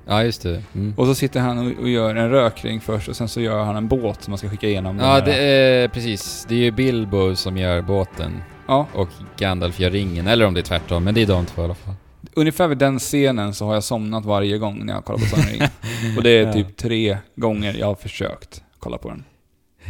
Ja, 0.09 0.23
just 0.23 0.41
det. 0.41 0.63
Mm. 0.75 0.93
Och 0.97 1.05
så 1.05 1.15
sitter 1.15 1.39
han 1.39 1.57
och, 1.57 1.81
och 1.81 1.89
gör 1.89 2.15
en 2.15 2.29
rökring 2.29 2.81
först 2.81 3.09
och 3.09 3.15
sen 3.15 3.27
så 3.27 3.41
gör 3.41 3.63
han 3.63 3.75
en 3.75 3.87
båt 3.87 4.23
som 4.23 4.31
man 4.31 4.37
ska 4.37 4.49
skicka 4.49 4.67
igenom. 4.67 4.99
Ja, 4.99 5.21
det 5.21 5.35
är 5.35 5.87
precis. 5.87 6.45
Det 6.49 6.55
är 6.55 6.59
ju 6.59 6.71
Bilbo 6.71 7.35
som 7.35 7.57
gör 7.57 7.81
båten 7.81 8.41
ja, 8.67 8.87
och 8.93 9.07
Gandalf 9.37 9.79
gör 9.79 9.89
ringen, 9.89 10.27
eller 10.27 10.45
om 10.45 10.53
det 10.53 10.59
är 10.59 10.63
tvärtom, 10.63 11.03
men 11.03 11.13
det 11.15 11.21
är 11.21 11.27
de 11.27 11.45
två 11.45 11.61
i 11.61 11.65
alla 11.65 11.75
fall. 11.75 11.93
ungefär 12.33 12.67
vid 12.67 12.77
den 12.77 12.99
scenen 12.99 13.53
så 13.53 13.65
har 13.65 13.73
jag 13.73 13.83
somnat 13.83 14.25
varje 14.25 14.57
gång 14.57 14.85
när 14.85 14.93
jag 14.93 15.05
kollar 15.05 15.19
på 15.19 15.25
Sagan. 15.25 15.69
Och 16.17 16.23
det 16.23 16.29
är 16.29 16.45
Ja. 16.45 16.53
typ 16.53 16.77
tre 16.77 17.17
gånger 17.35 17.75
jag 17.79 17.87
har 17.87 17.95
försökt 17.95 18.63
kolla 18.79 18.97
på 18.97 19.09
den. 19.09 19.23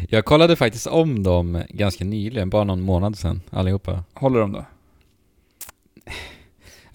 Jag 0.09 0.25
kollade 0.25 0.55
faktiskt 0.55 0.87
om 0.87 1.23
dem 1.23 1.63
ganska 1.69 2.05
nyligen, 2.05 2.49
bara 2.49 2.63
någon 2.63 2.81
månad 2.81 3.17
sedan, 3.17 3.41
allihopa. 3.49 4.03
Håller 4.13 4.39
de 4.39 4.51
då? 4.51 4.65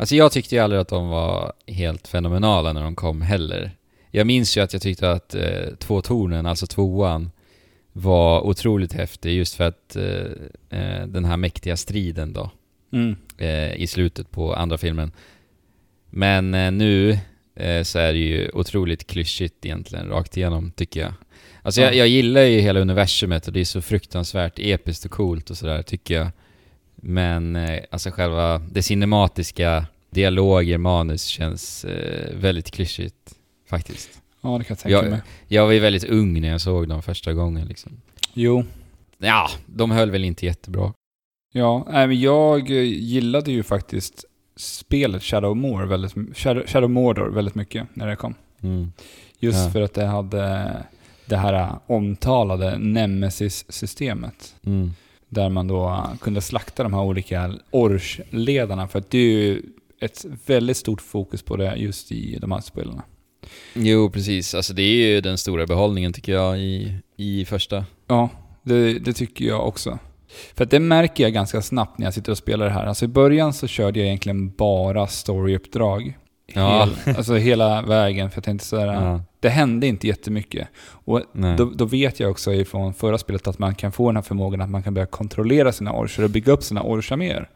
Alltså 0.04 0.16
jag 0.16 0.32
tyckte 0.32 0.54
ju 0.54 0.60
aldrig 0.60 0.80
att 0.80 0.88
de 0.88 1.08
var 1.08 1.52
helt 1.66 2.08
fenomenala 2.08 2.72
när 2.72 2.82
de 2.82 2.94
kom 2.94 3.22
heller. 3.22 3.70
Jag 4.10 4.26
minns 4.26 4.56
ju 4.56 4.60
att 4.60 4.72
jag 4.72 4.82
tyckte 4.82 5.10
att 5.10 5.34
eh, 5.34 5.74
två 5.78 6.00
tornen, 6.02 6.46
alltså 6.46 6.66
tvåan, 6.66 7.30
var 7.92 8.40
otroligt 8.46 8.92
häftig 8.92 9.32
just 9.36 9.54
för 9.54 9.64
att 9.64 9.96
eh, 9.96 10.78
eh, 10.80 11.06
den 11.06 11.24
här 11.24 11.36
mäktiga 11.36 11.76
striden 11.76 12.32
då, 12.32 12.50
Mm. 12.92 13.16
eh, 13.38 13.74
i 13.74 13.86
slutet 13.86 14.30
på 14.30 14.54
andra 14.54 14.78
filmen. 14.78 15.12
Men 16.10 16.54
eh, 16.54 16.72
nu 16.72 17.18
eh, 17.56 17.82
så 17.82 17.98
är 17.98 18.12
det 18.12 18.18
ju 18.18 18.50
otroligt 18.54 19.06
klyschigt 19.06 19.64
egentligen, 19.64 20.08
rakt 20.08 20.36
igenom, 20.36 20.70
tycker 20.70 21.00
jag. 21.00 21.12
Alltså 21.62 21.80
Ja. 21.80 21.86
jag, 21.86 21.96
jag 21.96 22.08
gillar 22.08 22.40
ju 22.42 22.60
hela 22.60 22.80
universumet 22.80 23.46
och 23.46 23.52
det 23.52 23.60
är 23.60 23.64
så 23.64 23.82
fruktansvärt 23.82 24.58
episkt 24.58 25.04
och 25.04 25.10
coolt 25.10 25.50
och 25.50 25.56
sådär, 25.56 25.82
tycker 25.82 26.14
jag. 26.14 26.28
Men 27.06 27.56
eh, 27.56 27.80
alltså 27.90 28.10
själva 28.10 28.58
det 28.58 28.82
cinematiska, 28.82 29.86
dialoger, 30.14 30.78
manus 30.78 31.24
känns 31.24 31.84
eh, 31.84 32.36
väldigt 32.36 32.70
klyschigt 32.70 33.34
faktiskt. 33.70 34.10
Ja, 34.40 34.58
det 34.58 34.64
kan 34.64 34.74
jag 34.74 34.78
tänka 34.78 34.88
Jag, 34.96 35.10
mig. 35.10 35.20
jag 35.48 35.64
var 35.66 35.72
ju 35.72 35.78
väldigt 35.80 36.04
ung 36.04 36.40
när 36.40 36.48
jag 36.48 36.60
såg 36.60 36.88
dem 36.88 37.02
första 37.02 37.32
gången 37.32 37.66
liksom. 37.68 37.92
Jo. 38.34 38.64
Ja, 39.18 39.50
de 39.66 39.90
höll 39.90 40.10
väl 40.10 40.24
inte 40.24 40.46
jättebra. 40.46 40.92
Ja, 41.52 41.86
nej, 41.90 42.06
men 42.06 42.20
jag 42.20 42.70
eh, 42.70 42.82
gillade 42.82 43.52
ju 43.52 43.62
faktiskt 43.62 44.24
spelet 44.56 45.22
Shadow, 45.22 45.56
More 45.56 45.86
väldigt, 45.86 46.38
Shadow, 46.38 46.62
Shadow 46.66 46.90
Mordor 46.90 47.28
väldigt 47.30 47.54
mycket 47.54 47.86
när 47.94 48.06
det 48.06 48.16
kom. 48.16 48.34
Mm. 48.62 48.92
Just 49.38 49.64
Ja. 49.64 49.70
för 49.70 49.82
att 49.82 49.94
det 49.94 50.06
hade 50.06 50.72
det 51.26 51.36
här 51.36 51.70
omtalade 51.86 52.78
Nemesis-systemet. 52.78 54.54
Mm. 54.66 54.92
Där 55.28 55.48
man 55.48 55.66
då 55.68 56.08
kunde 56.20 56.40
slakta 56.40 56.82
de 56.82 56.94
här 56.94 57.02
olika 57.02 57.54
Ors-ledarna. 57.70 58.88
För 58.88 58.98
att 58.98 59.10
det 59.10 59.18
är 59.18 59.22
ju 59.42 59.62
ett 60.00 60.24
väldigt 60.46 60.76
stort 60.76 61.00
fokus 61.00 61.42
på 61.42 61.56
det 61.56 61.76
just 61.76 62.12
i 62.12 62.38
de 62.40 62.52
här 62.52 62.60
spelarna. 62.60 63.02
Jo, 63.74 64.10
precis. 64.10 64.54
Alltså 64.54 64.74
det 64.74 64.82
är 64.82 65.06
ju 65.14 65.20
den 65.20 65.38
stora 65.38 65.66
behållningen 65.66 66.12
tycker 66.12 66.32
jag 66.32 66.58
i, 66.58 66.94
i 67.16 67.44
första. 67.44 67.84
Ja, 68.08 68.28
det, 68.62 68.98
det 68.98 69.12
tycker 69.12 69.44
jag 69.44 69.68
också. 69.68 69.98
För 70.54 70.64
det 70.64 70.80
märker 70.80 71.24
jag 71.24 71.32
ganska 71.32 71.62
snabbt 71.62 71.98
när 71.98 72.06
jag 72.06 72.14
sitter 72.14 72.32
och 72.32 72.38
spelar 72.38 72.66
det 72.66 72.72
här. 72.72 72.86
Alltså 72.86 73.04
i 73.04 73.08
början 73.08 73.52
så 73.52 73.66
körde 73.66 73.98
jag 73.98 74.06
egentligen 74.06 74.50
bara 74.50 75.06
storyuppdrag. 75.06 76.18
Ja. 76.54 76.88
Hel, 77.04 77.16
alltså 77.16 77.34
hela 77.34 77.82
vägen. 77.82 78.30
För 78.30 78.36
jag 78.36 78.44
tänkte 78.44 78.66
sådär, 78.66 78.86
Ja. 78.86 79.20
det 79.40 79.48
hände 79.48 79.86
inte 79.86 80.06
jättemycket. 80.06 80.68
Och 80.86 81.22
då, 81.58 81.64
då 81.74 81.84
vet 81.84 82.20
jag 82.20 82.30
också 82.30 82.52
ifrån 82.52 82.94
förra 82.94 83.18
spelet 83.18 83.46
att 83.46 83.58
man 83.58 83.74
kan 83.74 83.92
få 83.92 84.08
den 84.08 84.16
här 84.16 84.22
förmågan 84.22 84.60
att 84.60 84.70
man 84.70 84.82
kan 84.82 84.94
börja 84.94 85.06
kontrollera 85.06 85.72
sina 85.72 85.92
orcher 85.92 86.22
och 86.24 86.30
bygga 86.30 86.52
upp 86.52 86.62
sina 86.62 86.82
orcher 86.82 87.16
mer. 87.16 87.48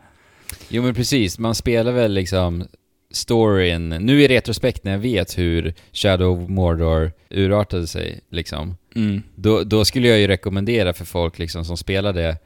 Jo 0.69 0.83
men 0.83 0.95
precis, 0.95 1.39
man 1.39 1.55
spelar 1.55 1.93
väl 1.93 2.13
liksom 2.13 2.65
storyn, 3.11 3.89
nu 3.89 4.23
i 4.23 4.29
retrospekt 4.29 4.85
när 4.85 4.93
jag 4.93 4.99
vet 4.99 5.39
hur 5.39 5.75
Shadow 5.93 6.43
of 6.43 6.49
Mordor 6.49 7.13
urartade 7.31 7.87
sig 7.87 8.21
liksom, 8.31 8.77
Mm. 8.95 9.23
då, 9.35 9.63
då 9.63 9.85
skulle 9.85 10.09
jag 10.09 10.19
ju 10.19 10.27
rekommendera 10.27 10.93
för 10.93 11.05
folk 11.05 11.39
liksom 11.39 11.65
som 11.65 11.77
spelar 11.77 12.13
det, 12.13 12.37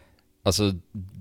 alltså 0.44 0.74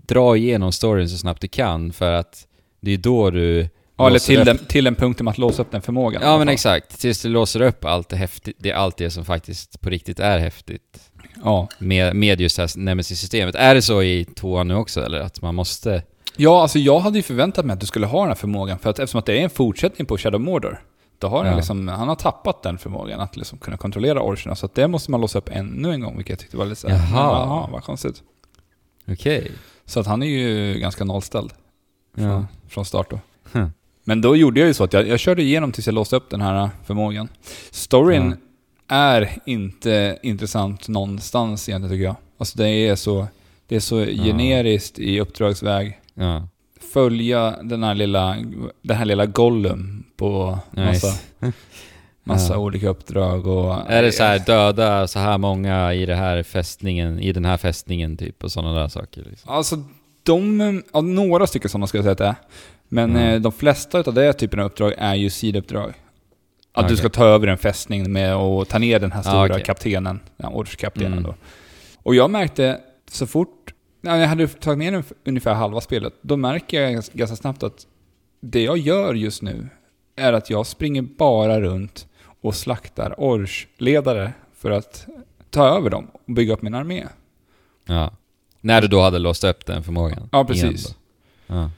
dra 0.08 0.38
igenom 0.38 0.72
storyn 0.72 1.10
så 1.10 1.18
snabbt 1.18 1.42
du 1.42 1.48
kan 1.48 1.94
för 1.94 2.12
att 2.12 2.48
det 2.80 2.92
är 2.92 2.98
då 2.98 3.30
du 3.30 3.70
Ja, 3.98 4.08
eller 4.08 4.20
till 4.20 4.46
den, 4.46 4.58
till 4.58 4.84
den 4.84 4.96
punkten 4.96 5.24
med 5.24 5.32
att 5.32 5.38
låsa 5.38 5.62
upp 5.62 5.72
den 5.72 5.82
förmågan. 5.82 6.22
Ja 6.26 6.38
men 6.38 6.50
exakt, 6.50 7.00
tills 7.00 7.22
du 7.22 7.30
låser 7.30 7.62
upp 7.62 7.86
allt 7.86 8.10
det 8.10 8.16
häftigt, 8.16 8.56
det 8.60 8.70
är 8.72 8.76
allt 8.76 8.98
det 8.98 9.10
som 9.10 9.26
faktiskt 9.26 9.82
på 9.82 9.90
riktigt 9.90 10.20
är 10.20 10.40
häftigt. 10.40 11.12
Ja. 11.44 11.68
Med, 11.80 12.16
med 12.16 12.42
just 12.42 12.56
det 12.56 12.62
här 12.62 12.80
Nemesis-systemet. 12.80 13.56
Är 13.56 13.76
det 13.76 13.82
så 13.82 14.04
i 14.04 14.26
tvåan 14.26 14.68
nu 14.68 14.76
också 14.76 15.06
eller? 15.06 15.20
Att 15.20 15.42
man 15.42 15.56
måste... 15.56 16.04
ja, 16.38 16.62
alltså 16.62 16.80
jag 16.80 17.00
hade 17.00 17.18
ju 17.18 17.24
förväntat 17.24 17.66
mig 17.66 17.74
att 17.74 17.80
du 17.80 17.86
skulle 17.86 18.06
ha 18.06 18.20
den 18.20 18.28
här 18.28 18.36
förmågan, 18.36 18.80
för 18.80 18.90
att 18.90 19.00
eftersom 19.00 19.20
att 19.20 19.26
det 19.26 19.40
är 19.40 19.44
en 19.44 19.50
fortsättning 19.50 20.06
på 20.06 20.18
Shadow 20.18 20.42
Mordor, 20.42 20.84
då 21.20 21.28
har 21.28 21.38
han, 21.38 21.48
Ja. 21.48 21.56
liksom, 21.56 21.88
han 21.88 22.08
har 22.08 22.16
tappat 22.16 22.64
den 22.64 22.78
förmågan 22.78 23.20
att 23.20 23.38
liksom 23.38 23.58
kunna 23.58 23.78
kontrollera 23.78 24.22
orcherna, 24.22 24.56
så 24.56 24.66
att 24.66 24.76
det 24.76 24.88
måste 24.88 25.12
man 25.12 25.22
låsa 25.22 25.38
upp 25.38 25.50
ännu 25.52 25.92
en 25.94 26.02
gång, 26.02 26.18
vilket 26.18 26.30
jag 26.32 26.40
tyckte 26.40 26.58
var 26.58 26.66
lite 26.66 26.82
såhär, 26.82 26.96
Jaha. 26.96 27.40
jaha, 27.40 27.70
vad 27.72 27.84
konstigt. 27.84 28.24
Okej. 29.08 29.52
Så 29.86 30.00
att 30.00 30.08
han 30.08 30.24
är 30.24 30.28
ju 30.28 30.80
ganska 30.80 31.04
nollställd 31.04 31.54
från, 32.16 32.26
Ja. 32.26 32.46
från 32.70 32.86
start 32.86 33.10
då. 33.10 33.20
Huh. 33.52 33.68
Men 34.04 34.22
då 34.22 34.36
gjorde 34.36 34.60
jag 34.60 34.68
ju 34.68 34.74
så 34.74 34.84
att 34.84 34.94
jag, 34.94 35.08
jag 35.08 35.20
körde 35.20 35.42
igenom 35.42 35.72
tills 35.72 35.86
jag 35.88 35.94
låste 35.94 36.16
upp 36.16 36.30
den 36.30 36.42
här 36.42 36.70
förmågan. 36.86 37.28
Storyn 37.72 38.36
är 38.88 39.30
inte 39.46 40.20
intressant 40.24 40.88
någonstans 40.88 41.70
egentligen 41.70 41.92
tycker 41.96 42.04
jag. 42.06 42.16
Alltså 42.38 42.58
det 42.58 42.68
är 42.70 42.96
så, 42.96 43.28
det 43.68 43.76
är 43.76 43.80
så 43.80 44.06
generiskt 44.06 45.00
i 45.00 45.20
uppdragsväg. 45.20 46.01
Ja. 46.14 46.48
Följa 46.94 47.56
den 47.64 47.84
här 47.84 47.96
lilla, 47.96 48.36
den 48.82 48.98
här 48.98 49.06
lilla 49.06 49.26
Gollum 49.26 50.04
på 50.18 50.60
massa, 50.72 51.08
Nice. 51.08 51.18
massa 52.24 52.54
Ja. 52.54 52.60
olika 52.60 52.90
uppdrag 52.90 53.48
och... 53.48 53.76
Är 53.92 54.02
det 54.04 54.12
så 54.12 54.24
här 54.24 54.40
döda 54.40 55.08
så 55.08 55.20
här 55.20 55.38
många 55.38 55.94
i 55.94 56.06
det 56.06 56.16
här 56.16 56.44
fästningen, 56.44 57.20
i 57.20 57.32
den 57.32 57.46
här 57.46 57.58
fästningen 57.58 58.18
typ 58.18 58.44
och 58.44 58.52
sådana 58.52 58.80
där 58.80 58.88
saker? 58.88 59.24
Liksom. 59.30 59.52
Alltså, 59.54 59.84
de, 60.24 60.84
ja, 60.94 61.02
några 61.02 61.48
stycken 61.48 61.70
sådana 61.70 61.88
skulle 61.88 62.00
jag 62.00 62.04
säga 62.06 62.12
att 62.12 62.18
det 62.18 62.26
är. 62.26 62.36
Men 62.88 63.10
Mm. 63.16 63.42
de 63.42 63.52
flesta 63.52 64.00
av 64.00 64.14
det 64.14 64.34
typen 64.34 64.60
av 64.60 64.66
uppdrag 64.66 64.94
är 64.98 65.16
ju 65.16 65.30
sidouppdrag. 65.30 65.94
Att 66.74 66.84
du 66.88 66.94
Okej. 66.94 66.98
ska 66.98 67.10
ta 67.10 67.26
över 67.26 67.48
en 67.48 67.58
fästning 67.58 68.12
med 68.12 68.34
att 68.36 68.70
ta 68.70 68.78
ner 68.80 69.00
den 69.00 69.12
här 69.12 69.20
Ah, 69.20 69.24
stora 69.24 69.46
okej. 69.46 69.64
kaptenen, 69.64 70.20
ja, 70.38 70.50
orderskaptenen 70.50 71.12
Mm. 71.12 71.24
då. 71.24 71.36
Och 72.04 72.16
jag 72.16 72.32
märkte 72.32 72.80
så 73.12 73.28
fort, 73.28 73.61
jag 74.02 74.28
hade 74.28 74.48
tagit 74.48 74.80
ner 74.80 75.04
ungefär 75.26 75.54
halva 75.54 75.82
spelet, 75.82 76.14
då 76.22 76.38
märker 76.38 76.82
jag 76.82 76.94
gans- 76.94 77.12
ganska 77.14 77.36
snabbt 77.36 77.64
att 77.64 77.88
det 78.40 78.64
jag 78.64 78.78
gör 78.78 79.14
just 79.14 79.42
nu 79.42 79.70
är 80.16 80.34
att 80.34 80.50
jag 80.50 80.68
springer 80.68 81.02
bara 81.02 81.62
runt 81.62 82.08
och 82.42 82.56
slaktar 82.56 83.16
Ors-ledare 83.18 84.34
för 84.56 84.72
att 84.72 85.08
ta 85.50 85.78
över 85.78 85.90
dem 85.90 86.08
och 86.14 86.34
bygga 86.34 86.54
upp 86.54 86.62
min 86.62 86.74
armé. 86.74 87.08
Ja. 87.86 88.12
När 88.62 88.82
du 88.82 88.88
då 88.88 89.02
hade 89.02 89.20
låst 89.20 89.44
upp 89.44 89.66
den 89.66 89.84
förmågan? 89.84 90.30
Ja, 90.32 90.46
precis. 90.46 90.96
Ja. 91.48 91.70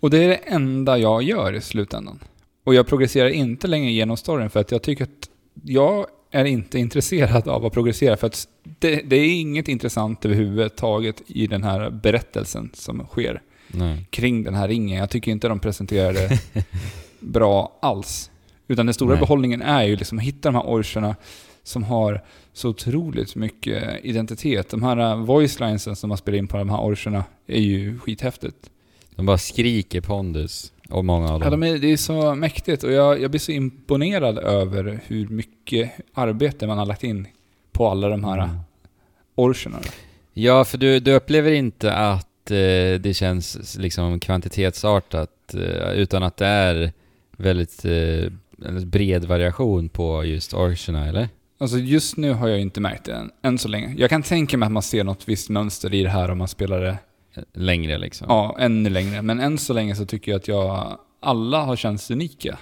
Och 0.00 0.10
det 0.10 0.24
är 0.24 0.28
det 0.28 0.34
enda 0.34 0.98
jag 0.98 1.22
gör 1.22 1.52
i 1.52 1.60
slutändan. 1.60 2.18
Och 2.64 2.74
jag 2.74 2.86
progresserar 2.86 3.28
inte 3.28 3.66
längre 3.66 3.90
genom 3.90 4.16
storyn 4.16 4.50
för 4.50 4.60
att 4.60 4.72
jag 4.72 4.82
tycker 4.82 5.04
att 5.04 5.30
jag 5.62 6.06
är 6.30 6.44
inte 6.44 6.78
intresserad 6.78 7.48
av 7.48 7.66
att 7.66 7.72
progressera 7.72 8.16
för 8.16 8.26
att 8.26 8.48
det, 8.78 9.02
det 9.06 9.16
är 9.16 9.40
inget 9.40 9.68
intressant 9.68 10.24
överhuvudtaget 10.24 11.22
i 11.26 11.46
den 11.46 11.62
här 11.64 11.90
berättelsen 11.90 12.70
som 12.74 13.06
sker 13.06 13.42
Nej. 13.68 14.06
kring 14.10 14.42
den 14.44 14.54
här 14.54 14.68
ringen. 14.68 14.98
Jag 14.98 15.10
tycker 15.10 15.30
inte 15.30 15.48
de 15.48 15.60
presenterar 15.60 16.12
det 16.12 16.38
bra 17.20 17.78
alls. 17.82 18.30
Utan 18.68 18.86
den 18.86 18.94
stora 18.94 19.10
Nej. 19.10 19.20
behållningen 19.20 19.62
är 19.62 19.82
ju 19.82 19.96
liksom 19.96 20.18
att 20.18 20.24
hitta 20.24 20.48
de 20.48 20.54
här 20.54 20.64
orcherna 20.66 21.16
som 21.62 21.82
har 21.84 22.24
så 22.52 22.68
otroligt 22.68 23.36
mycket 23.36 24.04
identitet. 24.04 24.68
De 24.70 24.82
här 24.82 25.14
uh, 25.16 25.24
voice 25.24 25.60
linesen 25.60 25.96
som 25.96 26.08
man 26.08 26.18
spelar 26.18 26.38
in 26.38 26.46
på 26.48 26.56
de 26.56 26.70
här 26.70 26.78
orcherna 26.80 27.24
är 27.46 27.60
ju 27.60 27.98
skithäftigt. 27.98 28.70
De 29.16 29.26
bara 29.26 29.38
skriker 29.38 30.00
pondus. 30.00 30.72
Och 30.90 31.04
många 31.04 31.32
av 31.32 31.42
Ja, 31.42 31.50
dem. 31.50 31.60
de 31.60 31.68
är, 31.70 31.78
det 31.78 31.92
är 31.92 31.96
så 31.96 32.34
mäktigt 32.34 32.82
och 32.84 32.92
jag, 32.92 33.20
jag 33.22 33.30
blir 33.30 33.40
så 33.40 33.52
imponerad 33.52 34.38
över 34.38 35.00
hur 35.06 35.28
mycket 35.28 35.90
arbete 36.14 36.66
man 36.66 36.78
har 36.78 36.86
lagt 36.86 37.04
in 37.04 37.26
på 37.72 37.88
alla 37.88 38.08
de 38.08 38.24
här 38.24 38.38
Mm. 38.38 38.56
Orcherna. 39.38 39.78
Ja, 40.32 40.64
för 40.64 40.78
du, 40.78 41.00
du 41.00 41.12
upplever 41.12 41.52
inte 41.52 41.92
att 41.92 42.50
eh, 42.50 43.00
det 43.00 43.16
känns 43.16 43.76
liksom 43.78 44.20
kvantitetsartat, 44.20 45.54
eh, 45.54 45.92
utan 45.92 46.22
att 46.22 46.36
det 46.36 46.46
är 46.46 46.92
väldigt 47.36 47.84
eh, 47.84 48.32
bred 48.84 49.24
variation 49.24 49.88
på 49.88 50.24
just 50.24 50.54
orcherna, 50.54 51.08
eller? 51.08 51.28
Alltså 51.60 51.78
just 51.78 52.16
nu 52.16 52.32
har 52.32 52.48
jag 52.48 52.60
inte 52.60 52.80
märkt 52.80 53.04
det 53.04 53.12
än, 53.12 53.30
än 53.42 53.58
så 53.58 53.68
länge. 53.68 53.94
Jag 53.98 54.10
kan 54.10 54.22
tänka 54.22 54.56
mig 54.56 54.66
att 54.66 54.72
man 54.72 54.82
ser 54.82 55.04
något 55.04 55.28
visst 55.28 55.48
mönster 55.48 55.94
i 55.94 56.02
det 56.02 56.08
här 56.08 56.30
om 56.30 56.38
man 56.38 56.48
spelar 56.48 56.80
det 56.80 56.98
Längre 57.52 57.98
liksom. 57.98 58.26
ja, 58.30 58.56
ännu 58.58 58.90
längre. 58.90 59.22
Men 59.22 59.40
än 59.40 59.58
så 59.58 59.72
länge 59.72 59.94
så 59.94 60.06
tycker 60.06 60.32
jag 60.32 60.38
att 60.38 60.48
jag, 60.48 60.98
alla 61.20 61.60
har 61.60 61.76
känts 61.76 62.10
unika. 62.10 62.58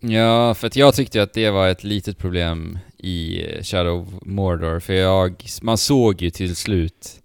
Ja, 0.00 0.54
för 0.54 0.66
att 0.66 0.76
jag 0.76 0.94
tyckte 0.94 1.22
att 1.22 1.32
det 1.32 1.50
var 1.50 1.68
ett 1.68 1.84
litet 1.84 2.18
problem 2.18 2.78
i 3.02 3.46
Shadow 3.62 4.00
of 4.00 4.08
Mordor, 4.22 4.80
för 4.80 4.92
jag, 4.92 5.44
man 5.62 5.78
såg 5.78 6.22
ju 6.22 6.30
till 6.30 6.56
slut 6.56 7.20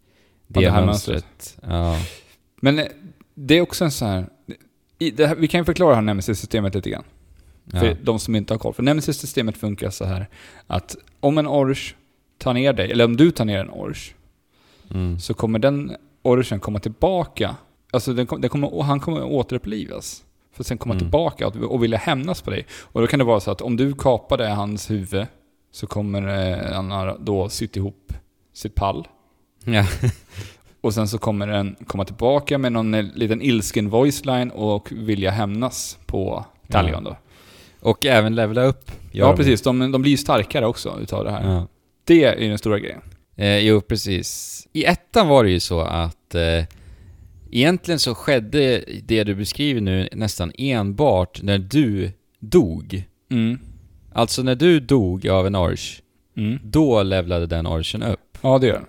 det, 0.48 0.62
Ja, 0.62 0.68
det 0.70 0.76
här 0.76 0.86
mönstret. 0.86 1.58
Ja. 1.62 2.00
Men 2.62 2.80
eh, 2.80 2.86
det 3.36 3.58
är 3.58 3.62
också 3.62 3.86
en 3.86 3.92
sån 3.92 4.08
här... 4.08 4.26
Här 5.18 5.36
vi 5.36 5.48
kan 5.48 5.60
ju 5.62 5.66
förklara 5.66 5.90
det 5.90 5.96
här 5.96 6.02
Nemesis-systemet 6.02 6.76
lite 6.76 6.90
grann. 6.90 7.04
För 7.72 7.86
Ja. 7.86 7.96
de 8.04 8.20
som 8.20 8.36
inte 8.36 8.54
har 8.54 8.60
koll. 8.60 8.74
För 8.74 8.84
Nemesis-systemet 8.84 9.58
funkar 9.58 9.90
så 9.90 10.06
här 10.06 10.28
att 10.68 10.96
om 11.20 11.38
en 11.38 11.48
orch 11.48 11.96
tar 12.38 12.54
ner 12.54 12.74
dig, 12.74 12.92
eller 12.92 13.06
om 13.06 13.18
du 13.18 13.32
tar 13.32 13.46
ner 13.46 13.60
en 13.60 13.70
orch, 13.70 14.14
Mm. 14.92 15.20
så 15.20 15.34
kommer 15.34 15.60
den 15.60 15.96
orchen 16.24 16.60
komma 16.60 16.80
tillbaka. 16.80 17.56
Alltså 17.92 18.14
den, 18.14 18.28
den 18.40 18.50
kommer, 18.50 18.82
han 18.84 19.00
kommer 19.00 19.24
återupplivas. 19.24 20.24
För 20.54 20.64
att 20.64 20.68
sen 20.68 20.78
komma 20.78 20.94
Mm. 20.94 21.00
tillbaka 21.00 21.48
och, 21.48 21.56
och 21.56 21.84
vilja 21.84 21.98
hämnas 21.98 22.42
på 22.42 22.50
dig. 22.50 22.66
Och 22.82 23.02
då 23.02 23.08
kan 23.08 23.20
det 23.20 23.26
vara 23.26 23.40
så 23.40 23.52
att 23.52 23.62
om 23.62 23.78
du 23.78 23.94
kapade 23.94 24.48
hans 24.50 24.90
huvud 24.92 25.26
så 25.72 25.88
kommer 25.88 26.28
eh, 26.28 26.74
han 26.74 26.92
ha 26.92 27.18
då 27.18 27.50
sytt 27.50 27.76
ihop 27.76 28.14
sitt 28.54 28.76
pall. 28.76 29.08
Ja. 29.66 29.86
Och 30.82 30.94
sen 30.94 31.08
så 31.08 31.18
kommer 31.18 31.48
den 31.48 31.76
komma 31.88 32.06
tillbaka 32.06 32.58
med 32.58 32.72
någon 32.72 32.94
eh, 32.94 33.06
liten 33.14 33.42
ilsken 33.42 33.90
voice 33.90 34.26
line 34.26 34.52
och 34.52 34.92
vilja 34.92 35.32
hämnas 35.32 35.98
på 36.06 36.46
Talion 36.70 37.04
då. 37.04 37.18
Och 37.80 38.06
även 38.06 38.36
levla 38.36 38.64
upp. 38.64 38.92
Ja, 39.12 39.36
precis. 39.36 39.62
De, 39.62 39.92
de 39.92 40.02
blir 40.02 40.12
ju 40.12 40.18
starkare 40.18 40.66
också 40.66 41.00
utav 41.02 41.24
det 41.24 41.32
här. 41.32 41.52
Ja. 41.52 41.68
Det 42.04 42.24
är 42.24 42.36
ju 42.36 42.50
den 42.50 42.58
stora 42.58 42.80
grejen. 42.80 43.02
Eh, 43.36 43.58
jo, 43.58 43.82
precis. 43.82 44.68
I 44.74 44.86
ettan 44.86 45.28
var 45.28 45.44
det 45.44 45.50
ju 45.50 45.60
så 45.60 45.82
att 45.82 46.36
eh, 46.36 46.66
egentligen 47.52 48.00
så 48.00 48.16
skedde 48.16 48.84
det 49.04 49.24
du 49.24 49.36
beskriver 49.36 49.82
nu 49.82 50.10
nästan 50.12 50.52
enbart 50.58 51.42
när 51.42 51.58
du 51.58 52.12
dog. 52.40 53.04
Mm. 53.30 53.60
Alltså 54.18 54.44
när 54.44 54.56
du 54.56 54.80
dog 54.80 55.28
av 55.28 55.48
en 55.48 55.56
orch, 55.56 56.02
Mm. 56.38 56.60
då 56.64 57.04
levlade 57.04 57.46
den 57.48 57.68
orchen 57.68 58.04
upp. 58.04 58.38
Ja, 58.42 58.58
det 58.58 58.68
gör 58.68 58.74
den. 58.74 58.86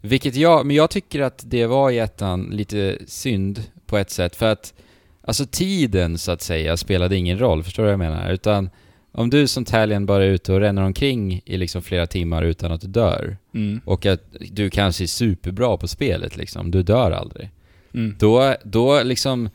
Vilket 0.00 0.36
jag, 0.36 0.66
men 0.66 0.76
jag 0.76 0.90
tycker 0.90 1.20
att 1.20 1.42
det 1.46 1.66
var 1.66 1.90
i 1.90 1.98
ettan 1.98 2.42
lite 2.52 2.98
synd 3.06 3.62
på 3.86 3.98
ett 3.98 4.10
sätt, 4.10 4.36
för 4.36 4.46
att 4.46 4.74
alltså 5.22 5.46
tiden 5.46 6.18
så 6.18 6.32
att 6.32 6.42
säga 6.42 6.76
spelade 6.76 7.16
ingen 7.16 7.38
roll, 7.38 7.62
förstår 7.62 7.82
du 7.82 7.86
vad 7.86 7.92
jag 7.92 7.98
menar? 8.10 8.32
Utan 8.32 8.70
om 9.12 9.30
du 9.30 9.46
som 9.46 9.64
Talion 9.64 10.06
bara 10.06 10.24
är 10.24 10.28
ute 10.28 10.52
och 10.52 10.60
ränner 10.60 10.82
omkring 10.82 11.40
i 11.44 11.56
liksom 11.56 11.82
flera 11.82 12.06
timmar 12.06 12.42
utan 12.42 12.72
att 12.72 12.80
du 12.80 12.86
dör, 12.88 13.36
Mm. 13.54 13.80
och 13.84 14.06
att 14.06 14.20
du 14.50 14.70
kanske 14.70 15.04
är 15.04 15.06
superbra 15.06 15.76
på 15.76 15.88
spelet 15.88 16.36
liksom, 16.36 16.70
du 16.70 16.82
dör 16.82 17.10
aldrig. 17.10 17.50
Mm. 17.94 18.16
Då, 18.18 18.54
då 18.64 19.02
liksom 19.02 19.48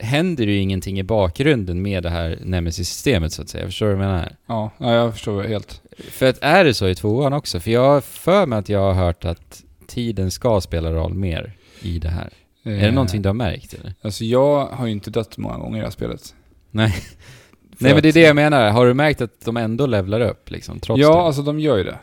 händer 0.00 0.44
ju 0.44 0.56
ingenting 0.56 0.98
i 0.98 1.02
bakgrunden 1.02 1.82
med 1.82 2.02
det 2.02 2.10
här 2.10 2.38
Nemesis-systemet 2.44 3.32
så 3.32 3.42
att 3.42 3.48
säga, 3.48 3.66
förstår 3.66 3.86
du 3.86 3.94
vad 3.94 4.04
jag 4.04 4.10
menar? 4.12 4.36
Ja, 4.46 4.70
ja, 4.78 4.94
jag 4.94 5.12
förstår 5.12 5.42
helt. 5.42 5.82
För 6.10 6.26
att 6.26 6.38
är 6.42 6.64
det 6.64 6.74
så 6.74 6.88
i 6.88 6.94
tvåan 6.94 7.32
också? 7.32 7.60
För 7.60 7.70
jag 7.70 7.88
har 7.88 8.00
för 8.00 8.46
mig 8.46 8.58
att 8.58 8.68
jag 8.68 8.80
har 8.80 9.04
hört 9.04 9.24
att 9.24 9.62
tiden 9.86 10.30
ska 10.30 10.60
spela 10.60 10.92
roll 10.92 11.14
mer 11.14 11.52
i 11.82 11.98
det 11.98 12.08
här. 12.08 12.30
Är 12.62 12.80
det 12.80 12.90
någonting 12.90 13.22
du 13.22 13.28
har 13.28 13.34
märkt 13.34 13.74
eller? 13.74 13.94
Alltså 14.02 14.24
jag 14.24 14.66
har 14.66 14.86
ju 14.86 14.92
inte 14.92 15.10
dött 15.10 15.36
många 15.38 15.56
gånger 15.58 15.76
i 15.76 15.80
det 15.80 15.86
här 15.86 15.90
spelet. 15.90 16.34
Nej. 16.70 16.94
Nej 17.78 17.94
men 17.94 18.02
det 18.02 18.08
är 18.08 18.12
det 18.12 18.20
jag 18.20 18.36
menar, 18.36 18.70
har 18.70 18.86
du 18.86 18.94
märkt 18.94 19.20
att 19.20 19.44
de 19.44 19.56
ändå 19.56 19.86
levlar 19.86 20.20
upp 20.20 20.50
liksom, 20.50 20.80
trots 20.80 21.00
Ja, 21.00 21.08
det? 21.14 21.20
alltså 21.20 21.42
de 21.42 21.60
gör 21.60 21.76
ju 21.76 21.84
det. 21.84 21.98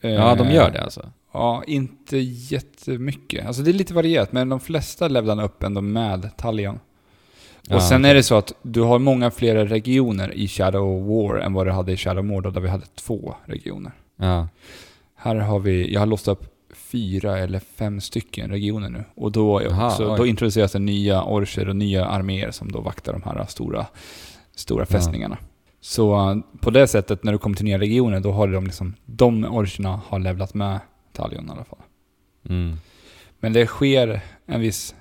ja, 0.00 0.34
de 0.34 0.46
Eh, 0.46 0.54
gör 0.54 0.70
det 0.70 0.82
alltså? 0.82 1.10
Ja, 1.32 1.62
inte 1.66 2.18
jättemycket. 2.18 3.46
Alltså 3.46 3.62
det 3.62 3.70
är 3.70 3.72
lite 3.72 3.94
varierat, 3.94 4.32
men 4.32 4.48
de 4.48 4.60
flesta 4.60 5.08
levlar 5.08 5.44
upp 5.44 5.62
ändå 5.62 5.80
med 5.80 6.36
Talion. 6.36 6.78
Ja, 7.68 7.76
och 7.76 7.82
sen 7.82 8.00
okej. 8.00 8.10
är 8.10 8.14
det 8.14 8.22
så 8.22 8.34
att 8.34 8.52
du 8.62 8.80
har 8.80 8.98
många 8.98 9.30
fler 9.30 9.66
regioner 9.66 10.34
i 10.34 10.48
Shadow 10.48 11.06
War 11.06 11.38
än 11.38 11.52
vad 11.52 11.66
du 11.66 11.70
hade 11.70 11.92
i 11.92 11.96
Shadow 11.96 12.24
Mordor 12.24 12.50
där 12.50 12.60
vi 12.60 12.68
hade 12.68 12.86
två 12.86 13.34
regioner. 13.44 13.92
Ja. 14.16 14.48
Här 15.16 15.34
har 15.36 15.58
vi, 15.58 15.92
jag 15.92 16.00
har 16.00 16.06
låst 16.06 16.28
upp 16.28 16.44
fyra 16.74 17.38
eller 17.38 17.58
fem 17.60 18.00
stycken 18.00 18.50
regioner 18.50 18.88
nu. 18.90 19.04
Och 19.14 19.32
då, 19.32 19.60
Aha, 19.60 19.86
också, 19.86 20.16
då 20.16 20.26
introduceras 20.26 20.72
det 20.72 20.78
nya 20.78 21.24
orcher 21.24 21.68
och 21.68 21.76
nya 21.76 22.06
arméer 22.06 22.50
som 22.50 22.72
då 22.72 22.80
vaktar 22.80 23.12
de 23.12 23.22
här 23.22 23.46
stora, 23.48 23.86
stora 24.54 24.82
Ja. 24.82 24.86
fästningarna. 24.86 25.38
Så 25.80 26.30
uh, 26.30 26.36
på 26.60 26.70
det 26.70 26.86
sättet, 26.86 27.24
när 27.24 27.32
du 27.32 27.38
kommer 27.38 27.56
till 27.56 27.64
nya 27.64 27.78
regioner, 27.78 28.20
då 28.20 28.32
har 28.32 28.48
de 28.48 28.64
liksom, 28.64 28.94
de 29.04 29.44
orcherna 29.44 30.00
har 30.06 30.18
levlat 30.18 30.54
med 30.54 30.80
Talion 31.12 31.48
i 31.48 31.50
alla 31.50 31.64
fall. 31.64 31.78
Mm. 32.48 32.76
Men 33.40 33.52
det 33.52 33.66
sker 33.66 34.20
en 34.46 34.60
viss 34.60 34.94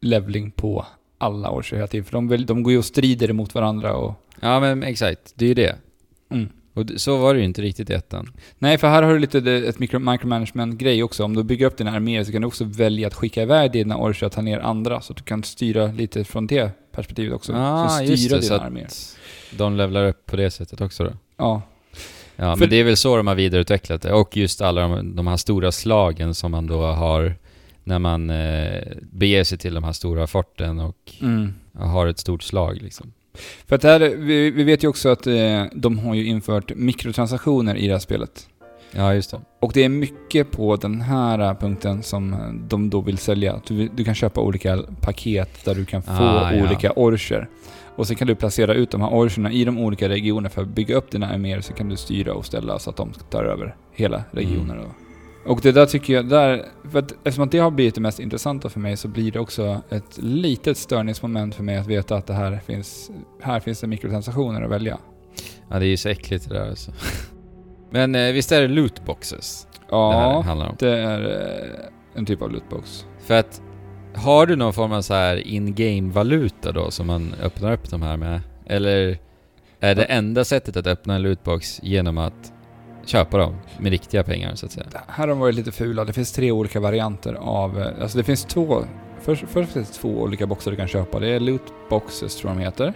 levling 0.00 0.50
på 0.50 0.86
alla 1.18 1.50
orcher 1.50 1.76
hela 1.76 1.86
tiden. 1.86 2.04
För 2.04 2.12
de, 2.12 2.28
vill, 2.28 2.46
de 2.46 2.62
går 2.62 2.72
ju 2.72 2.78
och 2.78 2.84
strider 2.84 3.30
emot 3.30 3.54
varandra 3.54 3.96
och... 3.96 4.14
Ja 4.40 4.60
men 4.60 4.82
exakt, 4.82 5.32
det 5.34 5.44
är 5.44 5.48
ju 5.48 5.54
det. 5.54 5.76
Mm. 6.30 6.48
Och 6.74 6.84
så 6.96 7.16
var 7.16 7.34
det 7.34 7.40
ju 7.40 7.46
inte 7.46 7.62
riktigt 7.62 7.90
i 7.90 7.92
ettan. 7.92 8.32
Nej, 8.58 8.78
för 8.78 8.88
här 8.88 9.02
har 9.02 9.12
du 9.12 9.18
lite 9.18 9.38
ett 9.38 9.78
micro, 9.78 9.98
micromanagement-grej 9.98 11.02
också. 11.02 11.24
Om 11.24 11.36
du 11.36 11.42
bygger 11.42 11.66
upp 11.66 11.76
dina 11.76 11.90
arméer 11.90 12.24
så 12.24 12.32
kan 12.32 12.40
du 12.40 12.46
också 12.46 12.64
välja 12.64 13.06
att 13.06 13.14
skicka 13.14 13.42
iväg 13.42 13.72
dina 13.72 13.96
orcher 13.96 14.26
och 14.26 14.32
ta 14.32 14.42
ner 14.42 14.58
andra. 14.58 15.00
Så 15.00 15.12
att 15.12 15.16
du 15.16 15.22
kan 15.22 15.42
styra 15.42 15.86
lite 15.86 16.24
från 16.24 16.46
det 16.46 16.70
perspektivet 16.92 17.34
också. 17.34 17.52
Ah, 17.56 17.88
så 17.88 18.04
styra 18.16 18.36
det, 18.36 18.42
dina 18.42 18.58
arméer. 18.58 18.88
De 19.58 19.76
levlar 19.76 20.08
upp 20.08 20.26
på 20.26 20.36
det 20.36 20.50
sättet 20.50 20.80
också 20.80 21.04
då. 21.04 21.12
Ja. 21.36 21.62
Ja, 22.36 22.56
För- 22.56 22.60
men 22.60 22.70
det 22.70 22.76
är 22.76 22.84
väl 22.84 22.96
så 22.96 23.16
de 23.16 23.26
har 23.26 23.34
vidareutvecklat 23.34 24.02
det. 24.02 24.12
Och 24.12 24.36
just 24.36 24.60
alla 24.60 24.80
de, 24.80 25.16
de 25.16 25.26
här 25.26 25.36
stora 25.36 25.72
slagen 25.72 26.34
som 26.34 26.50
man 26.50 26.66
då 26.66 26.82
har 26.82 27.34
när 27.86 27.98
man 27.98 28.30
eh, 28.30 28.82
beger 29.12 29.44
sig 29.44 29.58
till 29.58 29.74
de 29.74 29.84
här 29.84 29.92
stora 29.92 30.26
forten 30.26 30.80
och 30.80 31.12
Mm. 31.22 31.54
har 31.74 32.06
ett 32.06 32.18
stort 32.18 32.42
slag 32.42 32.76
liksom. 32.82 33.12
För 33.66 33.76
att 33.76 33.82
här, 33.82 34.00
vi, 34.00 34.50
vi 34.50 34.64
vet 34.64 34.84
ju 34.84 34.88
också 34.88 35.08
att 35.08 35.26
eh, 35.26 35.64
de 35.72 35.98
har 35.98 36.14
ju 36.14 36.24
infört 36.26 36.72
mikrotransaktioner 36.76 37.74
i 37.76 37.86
det 37.86 37.92
här 37.92 37.98
spelet. 38.00 38.48
Ja, 38.92 39.14
just 39.14 39.30
det. 39.30 39.40
Och 39.60 39.70
det 39.74 39.84
är 39.84 39.88
mycket 39.88 40.50
på 40.50 40.76
den 40.76 41.00
här 41.00 41.38
eh, 41.38 41.54
punkten 41.54 42.02
som 42.02 42.36
de 42.68 42.90
då 42.90 43.00
vill 43.00 43.18
sälja. 43.18 43.60
Du, 43.68 43.88
du 43.96 44.04
kan 44.04 44.14
köpa 44.14 44.40
olika 44.40 44.78
paket 45.00 45.64
där 45.64 45.74
du 45.74 45.84
kan 45.84 46.02
få 46.02 46.12
Ah, 46.12 46.52
ja. 46.52 46.64
olika 46.66 46.92
orcher. 46.92 47.48
Och 47.96 48.06
sen 48.06 48.16
kan 48.16 48.26
du 48.28 48.34
placera 48.34 48.74
ut 48.74 48.90
de 48.90 49.00
här 49.00 49.08
orcherna 49.10 49.52
i 49.52 49.64
de 49.64 49.78
olika 49.78 50.08
regionerna 50.08 50.48
för 50.48 50.62
att 50.62 50.68
bygga 50.68 50.96
upp 50.96 51.10
dina 51.10 51.28
arméer 51.28 51.60
så 51.60 51.72
kan 51.72 51.88
du 51.88 51.96
styra 51.96 52.34
och 52.34 52.46
ställa 52.46 52.78
så 52.78 52.90
att 52.90 52.96
de 52.96 53.12
tar 53.30 53.44
över 53.44 53.76
hela 53.92 54.24
regioner. 54.30 54.76
då. 54.76 55.05
Och 55.46 55.60
det 55.62 55.72
där 55.72 55.86
tycker 55.86 56.12
jag, 56.12 56.28
där, 56.28 56.64
för 56.90 56.98
att 56.98 57.12
eftersom 57.12 57.44
att 57.44 57.50
det 57.50 57.58
har 57.58 57.70
blivit 57.70 57.94
det 57.94 58.00
mest 58.00 58.20
intressanta 58.20 58.68
för 58.68 58.80
mig 58.80 58.96
så 58.96 59.08
blir 59.08 59.32
det 59.32 59.38
också 59.38 59.80
ett 59.90 60.18
litet 60.18 60.78
störningsmoment 60.78 61.54
för 61.54 61.62
mig 61.62 61.76
att 61.76 61.86
veta 61.86 62.16
att 62.16 62.26
det 62.26 62.34
här 62.34 62.60
finns, 62.66 63.10
här 63.42 63.60
finns 63.60 63.80
det 63.80 63.86
mikrotransaktioner 63.86 64.62
att 64.62 64.70
välja. 64.70 64.98
Ja, 65.70 65.78
det 65.78 65.86
är 65.86 65.88
ju 65.88 65.96
så 65.96 66.08
äckligt 66.08 66.48
det 66.48 66.54
där 66.54 66.68
alltså. 66.68 66.92
Men 67.90 68.14
eh, 68.14 68.32
visst 68.32 68.52
är 68.52 68.60
det 68.60 68.68
lootboxes 68.68 69.66
det 69.72 69.78
Ja, 69.90 70.40
handlar 70.46 70.68
om? 70.68 70.76
det 70.78 70.98
är 70.98 71.20
eh, 71.20 72.18
en 72.18 72.26
typ 72.26 72.42
av 72.42 72.50
lootbox. 72.52 73.06
För 73.26 73.34
att 73.34 73.62
har 74.14 74.46
du 74.46 74.56
någon 74.56 74.72
form 74.72 74.92
av 74.92 75.02
så 75.02 75.14
här 75.14 75.36
in-game 75.36 76.12
valuta 76.12 76.72
då 76.72 76.90
som 76.90 77.06
man 77.06 77.34
öppnar 77.42 77.72
upp 77.72 77.90
de 77.90 78.02
här 78.02 78.16
med? 78.16 78.40
Eller 78.66 79.18
är 79.80 79.94
det 79.94 80.04
enda 80.04 80.44
sättet 80.44 80.76
att 80.76 80.86
öppna 80.86 81.14
en 81.14 81.22
lootbox 81.22 81.80
genom 81.82 82.18
att 82.18 82.52
köpa 83.06 83.38
dem 83.38 83.54
med 83.78 83.90
riktiga 83.90 84.22
pengar 84.22 84.54
så 84.54 84.66
att 84.66 84.72
säga? 84.72 84.86
Här 85.06 85.16
har 85.16 85.26
de 85.26 85.38
varit 85.38 85.54
lite 85.54 85.72
fula. 85.72 86.04
Det 86.04 86.12
finns 86.12 86.32
tre 86.32 86.50
olika 86.52 86.80
varianter 86.80 87.34
av... 87.34 87.78
eh, 87.80 88.02
Alltså 88.02 88.18
det 88.18 88.24
finns 88.24 88.44
två... 88.44 88.84
Först, 89.20 89.44
först 89.48 89.72
finns 89.72 89.88
det 89.90 89.94
två 89.94 90.08
olika 90.22 90.46
boxar 90.46 90.70
du 90.70 90.76
kan 90.76 90.88
köpa. 90.88 91.18
Det 91.20 91.28
är 91.28 91.40
loot 91.40 91.62
boxes 91.90 92.36
tror 92.36 92.50
jag 92.50 92.58
de 92.58 92.64
heter. 92.64 92.94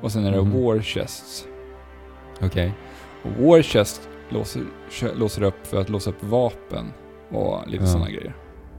Och 0.00 0.12
sen 0.12 0.24
är 0.24 0.32
det 0.32 0.42
Mhm. 0.42 0.62
war 0.64 0.80
chests. 0.82 1.44
Okej. 2.42 2.72
Och 3.22 3.44
war 3.44 3.62
chest 3.62 4.08
låser, 4.28 4.62
låser 5.16 5.42
upp 5.42 5.66
för 5.66 5.80
att 5.80 5.88
låsa 5.88 6.10
upp 6.10 6.22
vapen 6.24 6.92
och 7.30 7.68
lite 7.68 7.84
Ja. 7.84 7.90
sådana 7.90 8.10
grejer. 8.10 8.34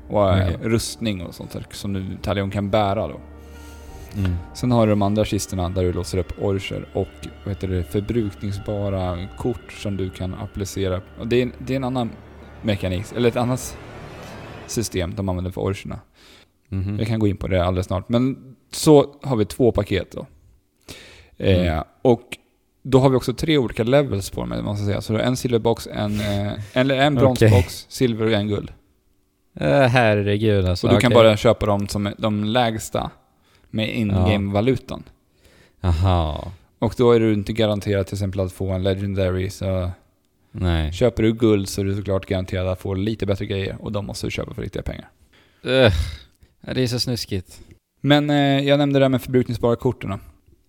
Och 0.10 0.30
eh, 0.38 0.46
Okej. 0.48 0.58
rustning 0.70 1.22
och 1.26 1.36
sånt 1.36 1.52
där 1.52 1.66
som 1.72 1.94
du 1.94 2.06
Talion 2.22 2.52
kan 2.52 2.70
bära 2.70 3.08
då. 3.08 3.20
Mm. 4.18 4.32
Sen 4.54 4.72
har 4.72 4.88
du 4.88 4.92
de 4.92 5.02
andra 5.02 5.26
kistorna 5.26 5.70
där 5.70 5.84
du 5.84 5.94
låser 5.94 6.18
upp 6.18 6.34
orcher 6.42 6.86
och 6.94 7.08
vad 7.44 7.54
heter 7.56 7.68
det, 7.68 7.84
förbrukningsbara 7.84 9.28
kort 9.38 9.72
som 9.74 9.98
du 9.98 10.10
kan 10.10 10.34
applicera. 10.34 11.02
Och 11.20 11.28
det, 11.28 11.42
är, 11.42 11.52
det 11.58 11.74
är 11.74 11.78
en 11.78 11.84
annan 11.84 12.12
mekanik, 12.62 13.06
eller 13.16 13.30
ett 13.30 13.36
annat 13.36 13.78
system 14.68 15.16
de 15.16 15.30
använder 15.30 15.52
för 15.52 15.62
orcherna. 15.62 16.00
Mhm. 16.70 17.00
Jag 17.00 17.08
kan 17.08 17.20
gå 17.20 17.28
in 17.28 17.38
på 17.38 17.48
det 17.48 17.66
alldeles 17.66 17.86
snart. 17.88 18.10
Men 18.10 18.56
så 18.72 19.16
har 19.24 19.36
vi 19.36 19.46
två 19.46 19.72
paket 19.72 20.12
då. 20.12 20.26
Eh, 21.38 21.68
Mm. 21.68 21.84
och 22.02 22.22
då 22.84 23.00
har 23.00 23.10
vi 23.10 23.16
också 23.18 23.34
tre 23.34 23.58
olika 23.58 23.84
levels 23.84 24.30
på 24.30 24.42
dem, 24.42 24.50
man 24.66 24.78
ska 24.78 24.86
säga. 24.86 25.02
Så 25.02 25.18
en 25.18 25.38
silverbox, 25.38 25.88
en, 25.88 26.20
eh, 26.20 26.52
eller 26.74 26.96
en 26.96 27.16
bronsbox, 27.16 27.86
silver 27.90 28.26
och 28.26 28.32
en 28.32 28.48
guld. 28.48 28.74
Äh, 29.60 29.68
herregud 29.82 30.66
alltså. 30.66 30.88
Och 30.88 30.94
du 30.94 31.00
kan 31.00 31.12
Okej. 31.14 31.24
bara 31.24 31.38
köpa 31.38 31.66
dem 31.66 31.88
som 31.88 32.14
de 32.18 32.44
lägsta 32.44 33.12
med 33.74 33.96
in-game-valutan. 33.96 35.04
Aha. 35.82 36.52
Och 36.80 36.94
då 36.98 37.12
är 37.12 37.20
du 37.20 37.34
inte 37.34 37.54
garanterad 37.54 38.08
till 38.08 38.16
exempel 38.16 38.40
att 38.40 38.54
få 38.54 38.70
en 38.72 38.84
legendary, 38.84 39.50
så 39.50 39.92
Nej. 40.52 40.94
köper 40.94 41.24
du 41.24 41.34
guld 41.34 41.70
så 41.70 41.82
är 41.82 41.86
du 41.86 41.96
såklart 41.96 42.26
garanterad 42.26 42.68
att 42.68 42.82
få 42.82 42.94
lite 42.94 43.26
bättre 43.26 43.46
grejer 43.46 43.78
och 43.80 43.92
de 43.92 44.06
måste 44.06 44.28
du 44.28 44.32
köpa 44.32 44.54
för 44.54 44.62
riktiga 44.62 44.82
pengar. 44.84 45.10
Ja, 45.62 46.74
det 46.74 46.82
är 46.84 46.88
så 46.88 47.00
snuskigt. 47.00 47.62
Men 48.02 48.30
eh, 48.30 48.68
jag 48.68 48.78
nämnde 48.78 49.00
det 49.00 49.06
här 49.06 49.10
med 49.10 49.22
förbrukningsbara 49.22 49.76
korten. 49.76 50.10
då. 50.10 50.20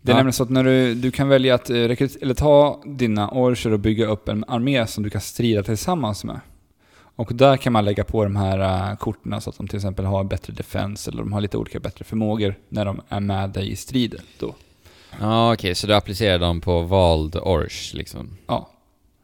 Det 0.03 0.11
är 0.11 0.14
Ja. 0.14 0.17
nämligen 0.17 0.33
så 0.33 0.43
att 0.43 0.51
när 0.51 0.64
du, 0.64 0.95
du 0.95 1.11
kan 1.11 1.29
välja 1.29 1.55
att 1.55 1.71
eh, 1.71 1.77
eller 1.77 2.35
ta 2.35 2.83
dina 2.87 3.31
orcher 3.31 3.73
och 3.73 3.81
bygga 3.81 4.07
upp 4.07 4.29
en 4.29 4.45
armé 4.49 4.87
som 4.87 5.05
du 5.05 5.11
kan 5.11 5.21
strida 5.21 5.62
tillsammans 5.62 6.25
med. 6.25 6.40
Och 7.16 7.35
där 7.35 7.57
kan 7.57 7.72
man 7.72 7.85
lägga 7.85 8.05
på 8.05 8.24
de 8.24 8.37
här 8.37 8.90
uh, 8.90 8.96
korten 8.96 9.40
så 9.40 9.50
att 9.50 9.57
de 9.57 9.68
till 9.68 9.77
exempel 9.77 10.05
har 10.05 10.24
bättre 10.24 10.53
defense 10.53 11.11
eller 11.11 11.22
de 11.22 11.33
har 11.33 11.40
lite 11.40 11.57
olika 11.59 11.81
bättre 11.81 12.05
förmågor 12.05 12.55
när 12.68 12.85
de 12.85 13.00
är 13.09 13.20
med 13.20 13.50
dig 13.50 13.70
i 13.70 13.77
striden 13.77 14.20
då. 14.38 14.55
Ja, 15.20 15.53
okej, 15.53 15.74
så 15.74 15.87
du 15.87 15.94
applicerar 15.94 16.38
dem 16.38 16.61
på 16.61 16.81
vald 16.83 17.37
ors 17.37 17.94
liksom? 17.94 18.37
Ja, 18.46 18.70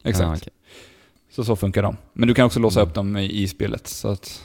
exakt. 0.05 0.27
Ja, 0.27 0.37
okej. 0.37 0.53
Så 1.31 1.45
så 1.45 1.57
funkar 1.57 1.83
de. 1.83 1.97
Men 2.13 2.29
du 2.29 2.35
kan 2.35 2.47
också 2.47 2.61
låsa 2.61 2.81
Mm. 2.81 2.89
upp 2.89 2.95
dem 2.95 3.17
i, 3.17 3.43
i 3.43 3.49
spelet 3.49 3.87
så 3.87 4.09
att 4.09 4.43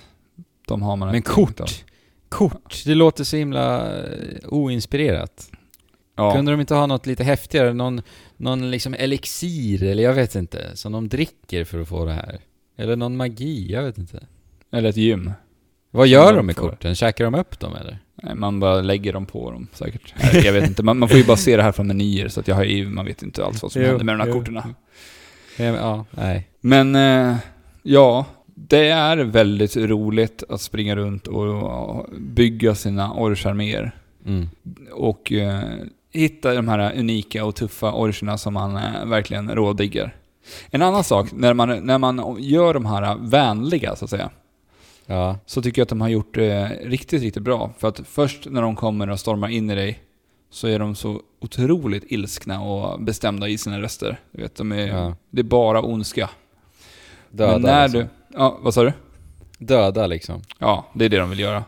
de 0.67 0.81
har 0.81 0.95
man 0.95 1.11
Men 1.11 1.21
kort? 1.21 1.59
av. 1.59 1.67
Kort? 2.29 2.83
Det 2.85 2.95
låter 2.95 3.23
så 3.23 3.37
himla 3.37 3.95
eh, 3.97 4.03
oinspirerat. 4.47 5.51
Ja. 6.15 6.33
Kunde 6.33 6.51
de 6.51 6.61
inte 6.61 6.75
ha 6.75 6.87
något 6.87 7.05
lite 7.05 7.23
häftigare? 7.23 7.73
Någon, 7.73 8.01
någon 8.37 8.71
liksom 8.71 8.93
elixir, 8.93 9.83
eller 9.83 10.03
jag 10.03 10.13
vet 10.13 10.35
inte, 10.35 10.77
som 10.77 10.91
de 10.91 11.09
dricker 11.09 11.63
för 11.63 11.79
att 11.81 11.87
få 11.87 12.05
det 12.05 12.13
här? 12.13 12.39
Eller 12.77 12.95
någon 12.95 13.17
magi, 13.17 13.71
jag 13.71 13.83
vet 13.83 13.97
inte. 13.97 14.23
Eller 14.71 14.89
ett 14.89 14.97
gym. 14.97 15.31
Vad 15.91 16.07
gör 16.07 16.35
de 16.35 16.45
med 16.45 16.55
korten? 16.55 16.95
Käkar 16.95 17.25
de 17.25 17.35
upp 17.35 17.59
dem 17.59 17.75
eller? 17.75 17.99
Nej, 18.23 18.35
Man 18.35 18.59
bara 18.59 18.81
lägger 18.81 19.13
dem 19.13 19.25
på 19.25 19.51
dem 19.51 19.67
säkert. 19.73 20.13
Nej, 20.33 20.45
Jag 20.45 20.53
vet 20.53 20.67
inte, 20.67 20.83
man, 20.83 20.99
man 20.99 21.09
får 21.09 21.17
ju 21.17 21.25
bara 21.25 21.37
se 21.37 21.57
det 21.57 21.63
här 21.63 21.71
från 21.71 21.87
menyer 21.87 22.27
så 22.27 22.39
att 22.39 22.47
jag 22.47 22.55
har 22.55 22.63
ju, 22.63 22.89
man 22.89 23.05
vet 23.05 23.23
inte 23.23 23.45
alls 23.45 23.61
vad 23.63 23.71
som 23.71 23.81
Jo, 23.81 23.87
händer 23.87 24.05
med 24.05 24.15
de 24.15 24.19
här 24.21 24.27
jo. 24.27 24.33
korten. 24.33 24.55
Ja, 24.55 24.63
men, 25.57 25.73
ja 25.73 26.05
nej. 26.11 26.47
Men 26.61 26.95
eh, 26.95 27.35
ja, 27.83 28.25
det 28.55 28.87
är 28.87 29.17
väldigt 29.17 29.77
roligt 29.77 30.43
att 30.49 30.61
springa 30.61 30.95
runt 30.95 31.27
och 31.27 32.05
bygga 32.19 32.75
sina 32.75 33.13
orcharméer. 33.13 33.91
Mm. 34.25 34.47
Och 34.91 35.31
eh, 35.31 35.61
hitta 36.11 36.53
de 36.53 36.67
här 36.67 36.93
unika 36.99 37.45
och 37.45 37.55
tuffa 37.55 37.93
orcherna 37.93 38.37
som 38.37 38.53
man 38.53 38.77
eh, 38.77 39.05
verkligen 39.05 39.55
rådiggar. 39.55 40.15
En 40.69 40.81
annan 40.81 41.03
sak, 41.03 41.31
när 41.31 41.53
man, 41.53 41.85
när 41.85 41.97
man 41.97 42.37
gör 42.39 42.73
de 42.73 42.85
här 42.85 43.15
vänliga 43.15 43.95
så 43.95 44.05
att 44.05 44.09
säga, 44.11 44.29
Ja. 45.05 45.37
så 45.45 45.61
tycker 45.61 45.81
jag 45.81 45.85
att 45.85 45.89
de 45.89 46.01
har 46.01 46.09
gjort 46.09 46.33
det 46.35 46.67
riktigt, 46.83 47.21
riktigt 47.21 47.43
bra. 47.43 47.73
För 47.77 47.87
att 47.87 48.01
först 48.07 48.47
när 48.49 48.61
de 48.61 48.75
kommer 48.75 49.09
och 49.09 49.19
stormar 49.19 49.47
in 49.47 49.69
i 49.69 49.75
dig 49.75 49.99
så 50.49 50.67
är 50.67 50.79
de 50.79 50.95
så 50.95 51.21
otroligt 51.41 52.03
ilskna 52.07 52.61
och 52.61 53.01
bestämda 53.01 53.47
i 53.47 53.57
sina 53.57 53.81
röster. 53.81 54.19
Du 54.31 54.41
vet, 54.41 54.55
de 54.55 54.71
är, 54.71 54.87
Ja. 54.87 55.15
Det 55.29 55.41
är 55.41 55.43
bara 55.43 55.81
ondska. 55.81 56.29
Döda 57.31 57.51
Men 57.51 57.61
när 57.61 57.83
liksom. 57.87 57.99
du... 58.01 58.07
Ja, 58.37 58.57
vad 58.61 58.73
sa 58.73 58.83
du? 58.83 58.93
Döda 59.59 60.07
liksom. 60.07 60.41
Ja, 60.59 60.85
det 60.93 61.05
är 61.05 61.09
det 61.09 61.17
de 61.17 61.29
vill 61.29 61.39
göra. 61.39 61.63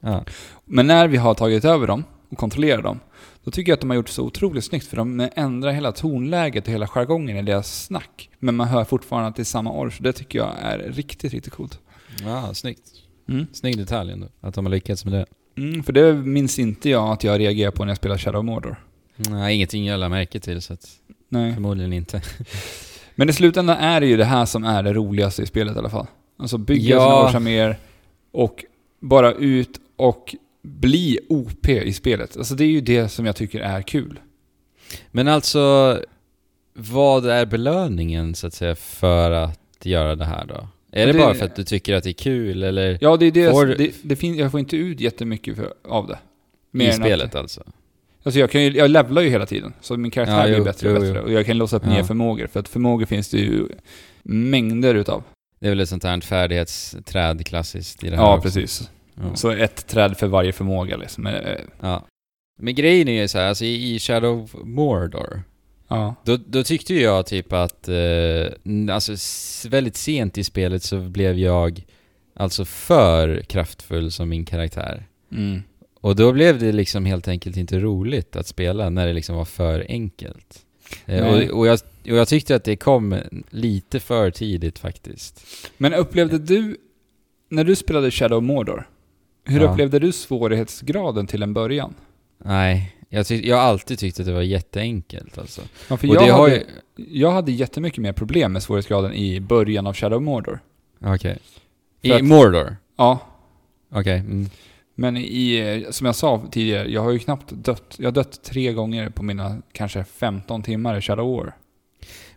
Ja. 0.00 0.24
Men 0.64 0.86
när 0.86 1.08
vi 1.08 1.16
har 1.16 1.34
tagit 1.34 1.64
över 1.64 1.86
dem 1.86 2.04
och 2.28 2.38
kontrollerar 2.38 2.82
dem, 2.82 3.00
då 3.44 3.50
tycker 3.50 3.72
jag 3.72 3.76
att 3.76 3.80
de 3.80 3.90
har 3.90 3.94
gjort 3.96 4.08
så 4.08 4.22
otroligt 4.22 4.64
snyggt 4.64 4.86
för 4.86 4.96
de 4.96 5.28
ändrar 5.34 5.72
hela 5.72 5.92
tonläget 5.92 6.66
och 6.66 6.72
hela 6.72 6.86
jargongen 6.86 7.36
i 7.36 7.42
deras 7.42 7.84
snack. 7.84 8.30
Men 8.38 8.56
man 8.56 8.68
hör 8.68 8.84
fortfarande 8.84 9.28
att 9.28 9.36
det 9.36 9.42
är 9.42 9.44
samma 9.44 9.72
ors. 9.72 9.98
Det 9.98 10.12
tycker 10.12 10.38
jag 10.38 10.52
är 10.60 10.78
riktigt, 10.78 11.32
riktigt 11.32 11.52
coolt. 11.52 11.78
Ja, 12.24 12.54
snyggt. 12.54 12.80
Mm. 13.28 13.46
Snygg 13.52 13.78
detalj 13.78 14.12
ändå. 14.12 14.28
Att 14.40 14.54
de 14.54 14.66
har 14.66 14.70
lyckats 14.70 15.04
med 15.04 15.14
det. 15.14 15.26
Mm, 15.62 15.82
för 15.82 15.92
det 15.92 16.14
minns 16.14 16.58
inte 16.58 16.90
jag 16.90 17.08
att 17.12 17.24
jag 17.24 17.40
reagerar 17.40 17.70
på 17.70 17.84
när 17.84 17.90
jag 17.90 17.96
spelar 17.96 18.18
Shadow 18.18 18.38
of 18.40 18.44
Mordor. 18.44 18.76
Nej, 19.16 19.54
ingenting 19.56 19.86
jag 19.86 20.00
lade 20.00 20.10
märke 20.10 20.40
till 20.40 20.62
så 20.62 20.72
att 20.72 20.86
Nej. 21.28 21.54
förmodligen 21.54 21.92
inte. 21.92 22.22
Men 23.14 23.28
i 23.28 23.32
slutändan 23.32 23.76
är 23.78 24.00
det 24.00 24.06
ju 24.06 24.16
det 24.16 24.24
här 24.24 24.44
som 24.46 24.64
är 24.64 24.82
det 24.82 24.92
roligaste 24.92 25.42
i 25.42 25.46
spelet 25.46 25.76
i 25.76 25.78
alla 25.78 25.90
fall. 25.90 26.06
Alltså 26.38 26.58
bygga 26.58 26.94
Ja. 26.94 27.00
sina 27.00 27.28
årsarméer 27.28 27.76
och 28.32 28.64
bara 29.00 29.32
ut 29.32 29.80
och 29.96 30.34
bli 30.62 31.18
OP 31.28 31.68
i 31.68 31.92
spelet. 31.92 32.36
Alltså 32.36 32.54
det 32.54 32.64
är 32.64 32.68
ju 32.68 32.80
det 32.80 33.08
som 33.08 33.26
jag 33.26 33.36
tycker 33.36 33.60
är 33.60 33.82
kul. 33.82 34.20
Men 35.10 35.28
alltså, 35.28 35.98
vad 36.74 37.26
är 37.26 37.46
belöningen 37.46 38.34
så 38.34 38.46
att 38.46 38.54
säga 38.54 38.74
för 38.74 39.30
att 39.30 39.60
göra 39.82 40.14
det 40.16 40.24
här 40.24 40.44
då? 40.44 40.68
Är 40.92 41.06
det, 41.06 41.12
det- 41.12 41.18
bara 41.18 41.34
för 41.34 41.44
att 41.44 41.56
du 41.56 41.64
tycker 41.64 41.94
att 41.94 42.04
det 42.04 42.10
är 42.10 42.14
kul 42.14 42.62
eller 42.62 42.98
Ja, 43.00 43.16
det 43.16 43.26
är 43.26 43.30
det. 43.30 43.50
Får- 43.50 43.66
det, 43.66 43.90
det 44.02 44.16
fin- 44.16 44.36
jag 44.36 44.50
får 44.50 44.60
inte 44.60 44.76
ut 44.76 45.00
jättemycket 45.00 45.56
för, 45.56 45.74
av 45.88 46.06
det. 46.06 46.18
Mer 46.70 46.88
i 46.88 46.92
spelet 46.92 47.28
Att, 47.34 47.40
alltså? 47.40 47.62
alltså 48.22 48.40
jag, 48.40 48.50
kan 48.50 48.62
ju, 48.62 48.70
jag 48.76 48.90
levlar 48.90 49.22
ju 49.22 49.28
hela 49.28 49.46
tiden, 49.46 49.72
så 49.80 49.96
min 49.96 50.10
karaktär 50.10 50.38
Ja, 50.40 50.44
blir 50.46 50.56
jo, 50.58 50.64
bättre 50.64 50.88
och 50.90 50.94
jo, 50.96 51.00
bättre. 51.00 51.18
jo. 51.18 51.24
Och 51.24 51.32
jag 51.32 51.46
kan 51.46 51.58
låsa 51.58 51.76
upp 51.76 51.82
Ja. 51.86 51.92
nya 51.92 52.04
förmågor, 52.04 52.46
för 52.46 52.60
att 52.60 52.68
förmågor 52.68 53.06
finns 53.06 53.28
det 53.30 53.38
ju 53.38 53.68
mängder 54.22 54.94
utav. 54.94 55.22
Det 55.60 55.66
är 55.66 55.70
väl 55.70 55.80
ett 55.80 55.88
sånt 55.88 56.04
här 56.04 56.20
färdighetsträd 56.20 57.46
klassiskt 57.46 58.04
i 58.04 58.10
det 58.10 58.16
här 58.16 58.22
Ja, 58.22 58.36
också. 58.36 58.42
precis. 58.48 58.90
Ja. 59.14 59.36
Så 59.36 59.50
ett 59.50 59.86
träd 59.86 60.18
för 60.18 60.26
varje 60.26 60.52
förmåga 60.52 60.96
liksom. 60.96 61.26
Eh, 61.26 61.58
ja. 61.80 62.06
Men 62.58 62.74
grejen 62.74 63.08
är 63.08 63.20
ju 63.22 63.28
så 63.28 63.38
här, 63.38 63.48
alltså 63.48 63.64
i 63.64 63.98
Shadow 63.98 64.42
of 64.44 64.54
Mordor, 64.64 65.42
Ja. 65.88 66.14
då, 66.24 66.36
då 66.46 66.62
tyckte 66.62 66.94
jag 66.94 67.26
typ 67.26 67.52
att, 67.52 67.88
eh, 67.88 68.46
alltså 68.90 69.12
väldigt 69.68 69.96
sent 69.96 70.38
i 70.38 70.44
spelet 70.44 70.82
så 70.82 70.98
blev 70.98 71.38
jag 71.38 71.84
alltså 72.34 72.64
för 72.64 73.40
kraftfull 73.40 74.12
som 74.12 74.28
min 74.28 74.44
karaktär. 74.44 75.06
Mm. 75.32 75.62
Och 76.00 76.16
då 76.16 76.32
blev 76.32 76.58
det 76.58 76.72
liksom 76.72 77.06
helt 77.06 77.28
enkelt 77.28 77.56
inte 77.56 77.78
roligt 77.78 78.36
att 78.36 78.46
spela 78.46 78.90
när 78.90 79.06
det 79.06 79.12
liksom 79.12 79.36
var 79.36 79.44
för 79.44 79.86
enkelt. 79.88 80.58
Eh, 81.06 81.26
och, 81.26 81.58
och, 81.58 81.66
jag, 81.66 81.78
och 82.02 82.16
jag 82.16 82.28
tyckte 82.28 82.54
att 82.56 82.64
det 82.64 82.76
kom 82.76 83.16
lite 83.50 84.00
för 84.00 84.30
tidigt 84.30 84.78
faktiskt. 84.78 85.46
Men 85.76 85.94
upplevde 85.94 86.38
du, 86.38 86.76
när 87.48 87.64
du 87.64 87.76
spelade 87.76 88.10
Shadow 88.10 88.38
of 88.38 88.44
Mordor, 88.44 88.88
hur 89.44 89.60
Ja. 89.60 89.70
upplevde 89.72 89.98
du 89.98 90.12
svårighetsgraden 90.12 91.26
till 91.26 91.42
en 91.42 91.54
början? 91.54 91.94
Nej, 92.44 92.96
jag, 93.08 93.26
tyck, 93.26 93.46
jag 93.46 93.56
har 93.56 93.62
alltid 93.62 93.98
tyckt 93.98 94.20
att 94.20 94.26
det 94.26 94.32
var 94.32 94.42
jätteenkelt 94.42 95.38
alltså. 95.38 95.60
Ja, 95.88 95.96
för 95.96 96.08
Och 96.08 96.14
jag, 96.14 96.34
hade, 96.38 96.54
ju... 96.54 96.64
jag 96.96 97.30
hade 97.32 97.52
jättemycket 97.52 97.98
mer 98.02 98.12
problem 98.12 98.52
med 98.52 98.62
svårighetsgraden 98.62 99.14
i 99.14 99.40
början 99.40 99.86
av 99.86 99.94
Shadow 99.94 100.16
of 100.18 100.22
Mordor. 100.24 100.60
Okej. 101.04 101.38
För 102.00 102.08
I 102.08 102.12
att- 102.12 102.22
Mordor? 102.24 102.76
Ja, 102.96 103.18
Okej. 103.94 104.18
Mm. 104.18 104.46
men 104.94 105.16
i, 105.16 105.86
som 105.90 106.06
jag 106.06 106.16
sa 106.16 106.42
tidigare, 106.50 106.90
jag 106.90 107.02
har 107.02 107.10
ju 107.10 107.18
knappt 107.18 107.50
dött. 107.50 107.94
Jag 107.98 108.06
har 108.06 108.12
dött 108.12 108.42
tre 108.42 108.72
gånger 108.72 109.10
på 109.10 109.22
mina 109.22 109.62
kanske 109.72 110.04
15 110.04 110.62
timmar 110.62 110.98
i 110.98 111.00
Shadow 111.00 111.36
War. 111.36 111.52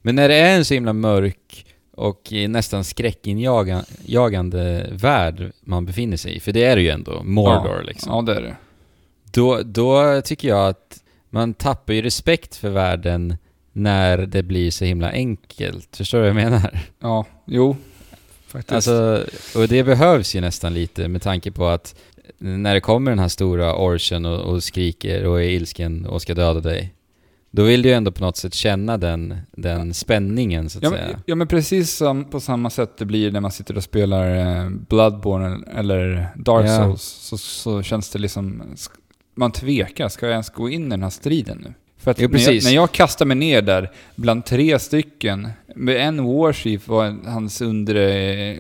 Men 0.02 0.16
när 0.16 0.30
det 0.30 0.36
är 0.36 0.58
en 0.58 0.66
så 0.66 0.74
himla 0.74 0.94
mörk 0.94 1.66
och 1.96 2.34
nästan 2.50 2.84
skräckinjagande 2.84 4.90
värld 4.92 5.52
man 5.62 5.86
befinner 5.86 6.18
sig 6.18 6.36
i, 6.36 6.40
för 6.40 6.52
det 6.52 6.64
är 6.64 6.76
det 6.76 6.82
ju 6.82 6.90
ändå, 6.90 7.24
Mordor 7.24 7.78
ja. 7.78 7.82
liksom. 7.82 8.14
Ja, 8.14 8.22
det 8.22 8.36
är 8.36 8.42
det. 8.42 8.56
Då, 9.32 9.62
då 9.64 10.22
tycker 10.22 10.48
jag 10.48 10.68
att 10.68 11.04
man 11.30 11.54
tappar 11.54 11.94
ju 11.94 12.02
respekt 12.02 12.56
för 12.56 12.70
världen 12.70 13.38
när 13.72 14.18
det 14.18 14.44
blir 14.44 14.72
så 14.72 14.86
himla 14.86 15.12
enkelt. 15.12 15.96
Förstår 15.96 16.18
du 16.18 16.22
vad 16.22 16.30
jag 16.30 16.52
menar? 16.52 16.80
Ja, 17.00 17.26
jo. 17.46 17.76
Faktiskt. 18.48 18.72
Alltså, 18.72 19.26
och 19.60 19.68
det 19.68 19.84
behövs 19.84 20.36
ju 20.36 20.42
nästan 20.42 20.74
lite 20.74 21.08
med 21.08 21.22
tanke 21.22 21.52
på 21.52 21.68
att 21.68 21.96
när 22.38 22.74
det 22.74 22.82
kommer 22.82 23.12
den 23.12 23.20
här 23.20 23.28
stora 23.28 23.76
orchen 23.76 24.26
och, 24.26 24.40
och 24.40 24.64
skriker 24.64 25.26
och 25.26 25.42
är 25.42 25.50
ilsken 25.50 26.06
och 26.06 26.22
ska 26.22 26.34
döda 26.34 26.60
dig. 26.60 26.94
Då 27.56 27.64
vill 27.64 27.82
du 27.82 27.90
ju 27.90 27.96
ändå 27.96 28.12
på 28.12 28.24
något 28.24 28.38
sätt 28.38 28.54
känna 28.54 28.98
den, 28.98 29.38
den 29.52 29.94
spänningen 29.94 30.70
så 30.70 30.78
att 30.78 30.84
ja, 30.84 30.90
säga. 30.90 31.08
men, 31.08 31.22
ja, 31.26 31.36
men 31.36 31.48
precis 31.48 31.96
som, 31.96 32.26
på 32.26 32.40
samma 32.40 32.70
sätt 32.70 32.98
det 32.98 33.06
blir 33.06 33.32
när 33.32 33.42
man 33.42 33.52
sitter 33.52 33.78
och 33.78 33.84
spelar 33.84 34.36
eh, 34.36 34.70
Bloodborne 34.70 35.60
eller 35.76 36.28
Dark 36.36 36.68
Ja. 36.68 36.84
Souls, 36.84 37.02
så, 37.04 37.38
så 37.38 37.82
känns 37.84 38.10
det 38.10 38.20
liksom... 38.20 38.64
Man 39.36 39.52
tvekar, 39.52 40.10
ska 40.10 40.26
jag 40.26 40.32
ens 40.32 40.50
gå 40.50 40.70
in 40.70 40.88
i 40.88 40.90
den 40.90 41.04
här 41.04 41.10
striden 41.10 41.58
nu? 41.64 41.74
För 41.98 42.12
att 42.12 42.20
Jo, 42.20 42.30
när, 42.32 42.40
jag, 42.40 42.64
när 42.64 42.72
jag 42.72 42.92
kastar 42.92 43.26
mig 43.26 43.38
ner 43.38 43.62
där 43.62 43.92
bland 44.16 44.46
tre 44.46 44.80
stycken, 44.80 45.50
med 45.76 46.08
en 46.08 46.24
warchief 46.24 46.88
var 46.88 47.16
hans 47.26 47.62
undre 47.62 48.14
eh. 48.14 48.58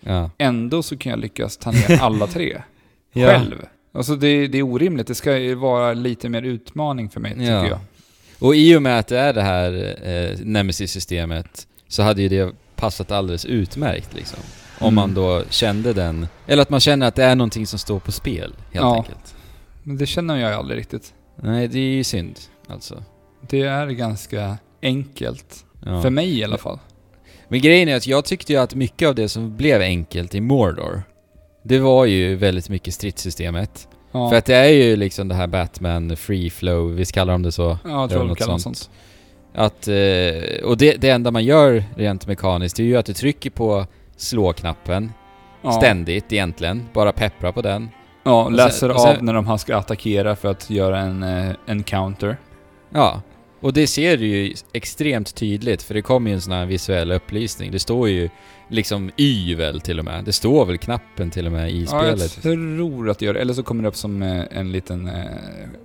Ja. 0.00 0.30
Ändå 0.38 0.82
så 0.82 0.96
kan 0.96 1.10
jag 1.10 1.18
lyckas 1.18 1.56
ta 1.56 1.70
ner 1.70 2.02
alla 2.02 2.26
tre. 2.26 2.62
Ja. 3.12 3.26
Själv. 3.26 3.66
Alltså 3.96 4.16
det, 4.16 4.46
det 4.48 4.58
är 4.58 4.62
orimligt. 4.62 5.06
Det 5.06 5.14
ska 5.14 5.38
ju 5.38 5.54
vara 5.54 5.92
lite 5.94 6.28
mer 6.28 6.42
utmaning 6.42 7.08
för 7.10 7.20
mig, 7.20 7.32
tycker 7.32 7.44
Ja. 7.52 7.66
jag. 7.68 7.78
Och 8.38 8.56
i 8.56 8.76
och 8.76 8.82
med 8.82 8.98
att 8.98 9.06
det 9.06 9.18
är 9.18 9.32
det 9.32 9.42
här 9.42 9.96
eh, 10.02 10.38
Nemesis-systemet 10.44 11.66
så 11.88 12.02
hade 12.02 12.22
ju 12.22 12.28
det 12.28 12.52
passat 12.76 13.10
alldeles 13.10 13.44
utmärkt 13.44 14.14
liksom. 14.14 14.38
Om 14.78 14.84
Mm. 14.86 14.94
man 14.94 15.14
då 15.14 15.42
kände 15.50 15.92
den, 15.92 16.26
eller 16.46 16.62
att 16.62 16.70
man 16.70 16.80
känner 16.80 17.06
att 17.08 17.14
det 17.14 17.24
är 17.24 17.34
någonting 17.34 17.66
som 17.66 17.78
står 17.78 17.98
på 18.00 18.12
spel, 18.12 18.52
helt 18.72 18.84
Ja. 18.84 18.96
enkelt. 18.96 19.34
Men 19.82 19.96
det 19.96 20.06
känner 20.06 20.36
jag 20.36 20.52
aldrig 20.52 20.78
riktigt. 20.80 21.12
Nej, 21.42 21.68
det 21.68 21.78
är 21.78 21.94
ju 21.94 22.04
synd, 22.04 22.38
alltså. 22.68 23.02
Det 23.48 23.62
är 23.62 23.86
ganska 23.86 24.58
enkelt. 24.82 25.64
Ja. 25.84 26.02
För 26.02 26.10
mig 26.10 26.38
i 26.38 26.44
alla 26.44 26.58
fall. 26.58 26.78
Men 27.48 27.60
grejen 27.60 27.88
är 27.88 27.96
att 27.96 28.06
jag 28.06 28.24
tyckte 28.24 28.52
ju 28.52 28.58
att 28.58 28.74
mycket 28.74 29.08
av 29.08 29.14
det 29.14 29.28
som 29.28 29.56
blev 29.56 29.80
enkelt 29.80 30.34
i 30.34 30.40
Mordor, 30.40 31.02
det 31.66 31.78
var 31.78 32.04
ju 32.04 32.34
väldigt 32.36 32.68
mycket 32.68 32.94
stridssystemet. 32.94 33.88
Ja, 34.12 34.30
För 34.30 34.36
att 34.36 34.44
det 34.44 34.54
är 34.56 34.68
ju 34.68 34.96
liksom 34.96 35.28
det 35.28 35.34
här 35.34 35.46
Batman 35.46 36.16
Free 36.16 36.50
Flow, 36.50 36.90
visst 36.94 37.12
kallar 37.12 37.32
de 37.32 37.42
det 37.42 37.52
så? 37.52 37.78
ja 37.84 38.00
jag 38.00 38.10
tror 38.10 38.24
de 38.24 38.34
kallar 38.34 38.54
det 38.54 38.60
sånt. 38.60 38.90
Att, 39.54 39.88
eh, 39.88 40.64
och 40.64 40.76
det, 40.76 40.96
det 41.00 41.10
enda 41.10 41.30
man 41.30 41.44
gör 41.44 41.84
rent 41.96 42.26
mekaniskt, 42.26 42.76
det 42.76 42.82
är 42.82 42.84
ju 42.84 42.96
att 42.96 43.06
du 43.06 43.12
trycker 43.14 43.50
på 43.50 43.86
slå-knappen 44.16 45.12
Ja. 45.62 45.72
ständigt 45.72 46.32
egentligen, 46.32 46.82
bara 46.92 47.12
peppra 47.12 47.52
på 47.52 47.62
den. 47.62 47.88
Ja, 48.24 48.44
sen- 48.44 48.56
läser 48.56 48.94
sen- 48.94 49.16
av 49.16 49.22
när 49.24 49.32
de 49.34 49.58
ska 49.58 49.76
attackera 49.76 50.36
för 50.36 50.48
att 50.50 50.70
göra 50.70 50.98
en, 51.00 51.22
eh, 51.22 51.52
en 51.66 51.82
counter. 51.82 52.36
Ja, 52.94 53.22
och 53.66 53.72
det 53.72 53.86
ser 53.86 54.16
du 54.16 54.26
ju 54.26 54.54
extremt 54.72 55.34
tydligt 55.34 55.82
för 55.82 55.94
det 55.94 56.02
kommer 56.02 56.30
ju 56.30 56.34
en 56.34 56.40
sån 56.40 56.52
här 56.52 56.66
visuell 56.66 57.12
upplysning. 57.12 57.70
Det 57.72 57.78
står 57.78 58.08
ju 58.08 58.28
liksom 58.68 59.10
Y 59.16 59.54
väl 59.54 59.80
till 59.80 59.98
och 59.98 60.04
med. 60.04 60.24
Det 60.24 60.32
står 60.32 60.66
väl 60.66 60.78
knappen 60.78 61.30
till 61.30 61.46
och 61.46 61.52
med 61.52 61.70
i 61.70 61.84
Ja, 61.90 62.06
jag 62.06 62.18
spelet. 62.18 62.42
tror 62.42 63.10
att 63.10 63.18
det 63.18 63.26
gör 63.26 63.34
det. 63.34 63.40
Eller 63.40 63.54
så 63.54 63.62
kommer 63.62 63.82
det 63.82 63.88
upp 63.88 63.96
som 63.96 64.22
eh, 64.22 64.44
en 64.50 64.72
liten... 64.72 65.06
Eh, 65.08 65.24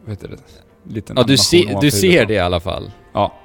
vad 0.02 0.10
heter 0.10 0.28
det? 0.28 0.38
Liten 0.94 1.18
Ja, 1.18 1.24
du, 1.24 1.38
se, 1.38 1.78
du 1.82 1.92
ser 1.92 2.26
det 2.26 2.34
i 2.34 2.40
alla 2.40 2.60
fall. 2.60 2.92
Ja. 3.14 3.40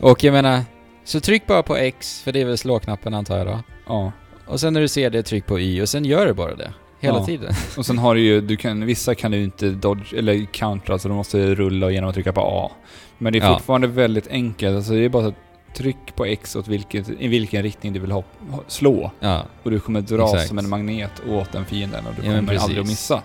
Och 0.00 0.24
jag 0.24 0.32
menar, 0.32 0.60
så 1.04 1.20
tryck 1.20 1.46
bara 1.46 1.62
på 1.62 1.76
X, 1.76 2.22
för 2.22 2.32
det 2.32 2.40
är 2.40 2.44
väl 2.44 2.58
slå-knappen 2.58 3.14
antar 3.14 3.38
jag 3.38 3.46
då. 3.46 3.62
Ja. 3.86 4.12
Och 4.46 4.60
sen 4.60 4.72
när 4.72 4.80
du 4.80 4.88
ser 4.88 5.10
det, 5.10 5.22
tryck 5.22 5.46
på 5.46 5.60
Y 5.60 5.82
och 5.82 5.88
sen 5.88 6.04
gör 6.04 6.26
du 6.26 6.32
bara 6.32 6.54
det. 6.54 6.72
Hela 7.02 7.18
Ja. 7.18 7.26
tiden. 7.26 7.54
Och 7.78 7.86
sen 7.86 7.98
har 7.98 8.14
du 8.14 8.20
ju, 8.20 8.40
du 8.40 8.56
kan, 8.56 8.86
vissa 8.86 9.14
kan 9.14 9.30
du 9.30 9.42
inte 9.44 9.70
dodge, 9.70 10.14
eller 10.14 10.44
countra, 10.44 10.98
så 10.98 11.08
du 11.08 11.14
måste 11.14 11.54
rulla 11.54 11.90
genom 11.90 12.08
att 12.08 12.14
trycka 12.14 12.32
på 12.32 12.40
A. 12.40 12.70
Men 13.18 13.32
det 13.32 13.38
är 13.38 13.42
Ja. 13.46 13.54
fortfarande 13.54 13.86
väldigt 13.86 14.28
enkelt, 14.28 14.76
alltså 14.76 14.92
det 14.92 15.04
är 15.04 15.08
bara 15.08 15.26
att 15.26 15.34
tryck 15.74 16.14
på 16.16 16.24
X 16.24 16.56
åt 16.56 16.68
vilket, 16.68 17.08
i 17.20 17.28
vilken 17.28 17.62
riktning 17.62 17.92
du 17.92 18.00
vill 18.00 18.10
hopp, 18.10 18.26
slå. 18.66 19.10
Ja, 19.20 19.42
Och 19.62 19.70
du 19.70 19.80
kommer 19.80 20.00
dras 20.00 20.32
Exakt. 20.32 20.48
som 20.48 20.58
en 20.58 20.68
magnet 20.68 21.10
åt 21.28 21.52
den 21.52 21.64
fienden 21.64 22.06
och 22.06 22.12
du 22.20 22.26
Ja, 22.26 22.36
kommer 22.36 22.56
aldrig 22.58 22.80
att 22.80 22.86
missa. 22.86 23.22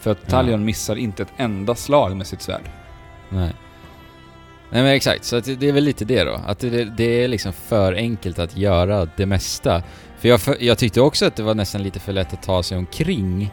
För 0.00 0.10
att 0.10 0.18
Ja. 0.24 0.30
Talion 0.30 0.64
missar 0.64 0.96
inte 0.96 1.22
ett 1.22 1.32
enda 1.36 1.74
slag 1.74 2.16
med 2.16 2.26
sitt 2.26 2.42
svärd. 2.42 2.70
nej. 3.28 3.52
Nej 4.70 4.82
men 4.82 4.92
exakt, 4.92 5.24
så 5.24 5.40
det, 5.40 5.54
det 5.54 5.68
är 5.68 5.72
väl 5.72 5.84
lite 5.84 6.04
det 6.04 6.24
då. 6.24 6.40
Att 6.46 6.58
det, 6.58 6.84
det 6.84 7.24
är 7.24 7.28
liksom 7.28 7.52
för 7.52 7.92
enkelt 7.92 8.38
att 8.38 8.56
göra 8.56 9.08
det 9.16 9.26
mesta. 9.26 9.82
För 10.18 10.28
jag, 10.28 10.40
jag 10.60 10.78
tyckte 10.78 11.00
också 11.00 11.26
att 11.26 11.36
det 11.36 11.42
var 11.42 11.54
nästan 11.54 11.82
lite 11.82 12.00
för 12.00 12.12
lätt 12.12 12.32
att 12.32 12.42
ta 12.42 12.62
sig 12.62 12.78
omkring. 12.78 13.50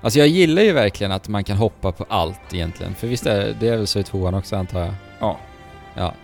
Alltså 0.00 0.18
jag 0.18 0.28
gillar 0.28 0.62
ju 0.62 0.72
verkligen 0.72 1.12
att 1.12 1.28
man 1.28 1.44
kan 1.44 1.56
hoppa 1.56 1.92
på 1.92 2.06
allt 2.08 2.54
egentligen. 2.54 2.94
För 2.94 3.06
visst 3.06 3.26
är 3.26 3.56
det 3.60 3.68
är 3.68 3.76
väl 3.76 3.86
så 3.86 3.98
i 3.98 4.02
tvåan 4.02 4.34
också 4.34 4.56
antar 4.56 4.80
jag? 4.80 4.94
Ja. 5.20 5.38
Ja. 5.94 6.14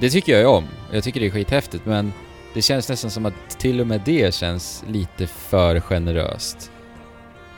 Det 0.00 0.10
tycker 0.10 0.32
jag 0.32 0.40
ju 0.40 0.46
om. 0.46 0.64
Jag 0.92 1.04
tycker 1.04 1.20
det 1.20 1.26
är 1.26 1.30
skithäftigt 1.30 1.86
men 1.86 2.12
det 2.54 2.62
känns 2.62 2.88
nästan 2.88 3.10
som 3.10 3.26
att 3.26 3.58
till 3.58 3.80
och 3.80 3.86
med 3.86 4.00
det 4.04 4.34
känns 4.34 4.84
lite 4.88 5.26
för 5.26 5.80
generöst. 5.80 6.70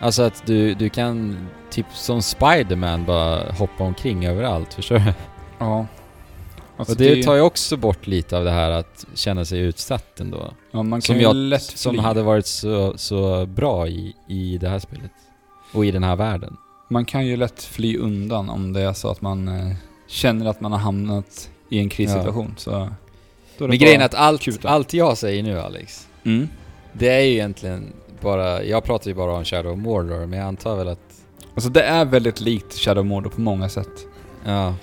Alltså 0.01 0.23
att 0.23 0.47
du, 0.47 0.75
du 0.75 0.89
kan 0.89 1.49
typ 1.71 1.87
som 1.93 2.23
Spiderman 2.23 3.05
bara 3.05 3.53
hoppa 3.53 3.85
omkring 3.85 4.27
överallt, 4.27 4.75
förstår 4.75 4.99
du? 4.99 5.13
Ja. 5.59 5.87
Alltså 6.77 6.93
och 6.93 6.99
det, 6.99 7.23
tar 7.23 7.35
ju 7.35 7.41
också 7.41 7.77
bort 7.77 8.07
lite 8.07 8.39
av 8.39 8.45
det 8.45 8.51
här 8.51 8.71
att 8.71 9.07
känna 9.15 9.45
sig 9.45 9.59
utsatt 9.59 10.21
ändå. 10.21 10.53
ja, 10.71 10.83
man 10.83 11.01
kan 11.01 11.15
Som, 11.17 11.21
jag, 11.21 11.37
lätt 11.37 11.63
som 11.63 11.93
fly. 11.95 12.03
hade 12.03 12.23
varit 12.23 12.47
så, 12.47 12.93
så 12.99 13.47
bra 13.47 13.89
i, 13.89 14.15
i 14.29 14.59
det 14.59 14.69
här 14.69 14.79
spelet. 14.79 15.11
Och 15.75 15.85
i 15.87 15.91
den 15.91 16.05
här 16.05 16.17
världen. 16.17 16.57
Man 16.91 17.05
kan 17.05 17.27
ju 17.27 17.37
lätt 17.37 17.63
fly 17.63 17.97
undan 17.99 18.51
om 18.51 18.73
det 18.73 18.81
är 18.81 18.93
så 18.93 19.09
att 19.11 19.21
man 19.21 19.49
eh, 19.49 19.77
känner 20.09 20.47
att 20.47 20.61
man 20.61 20.73
har 20.73 20.79
hamnat 20.79 21.51
i 21.71 21.79
en 21.79 21.89
krissituation. 21.89 22.55
Så 22.59 22.71
då 22.71 22.77
är 22.77 22.89
det 23.59 23.69
Men 23.69 23.79
grejen 23.79 24.01
är 24.01 24.05
att 24.05 24.15
allt, 24.15 24.43
kuta. 24.43 24.69
allt 24.69 24.95
jag 24.95 25.19
säger 25.19 25.43
nu 25.43 25.61
Alex, 25.61 26.09
Mm. 26.25 26.49
det 26.93 27.09
är 27.09 27.21
ju 27.21 27.33
egentligen 27.33 27.93
bara, 28.21 28.65
jag 28.65 28.85
pratar 28.85 29.09
ju 29.09 29.15
bara 29.15 29.33
om 29.37 29.45
Shadow 29.45 29.73
of 29.73 29.79
Mordor, 29.79 30.27
men 30.27 30.39
jag 30.39 30.49
antar 30.49 30.77
väl 30.77 30.89
att, 30.89 30.99
Alltså 31.55 31.71
det 31.71 31.83
är 31.83 32.05
väldigt 32.05 32.41
likt 32.41 32.75
Shadow 32.75 33.05
Mordor 33.05 33.31
på 33.31 33.41
många 33.41 33.69
sätt. 33.69 34.07
ja, 34.45 34.75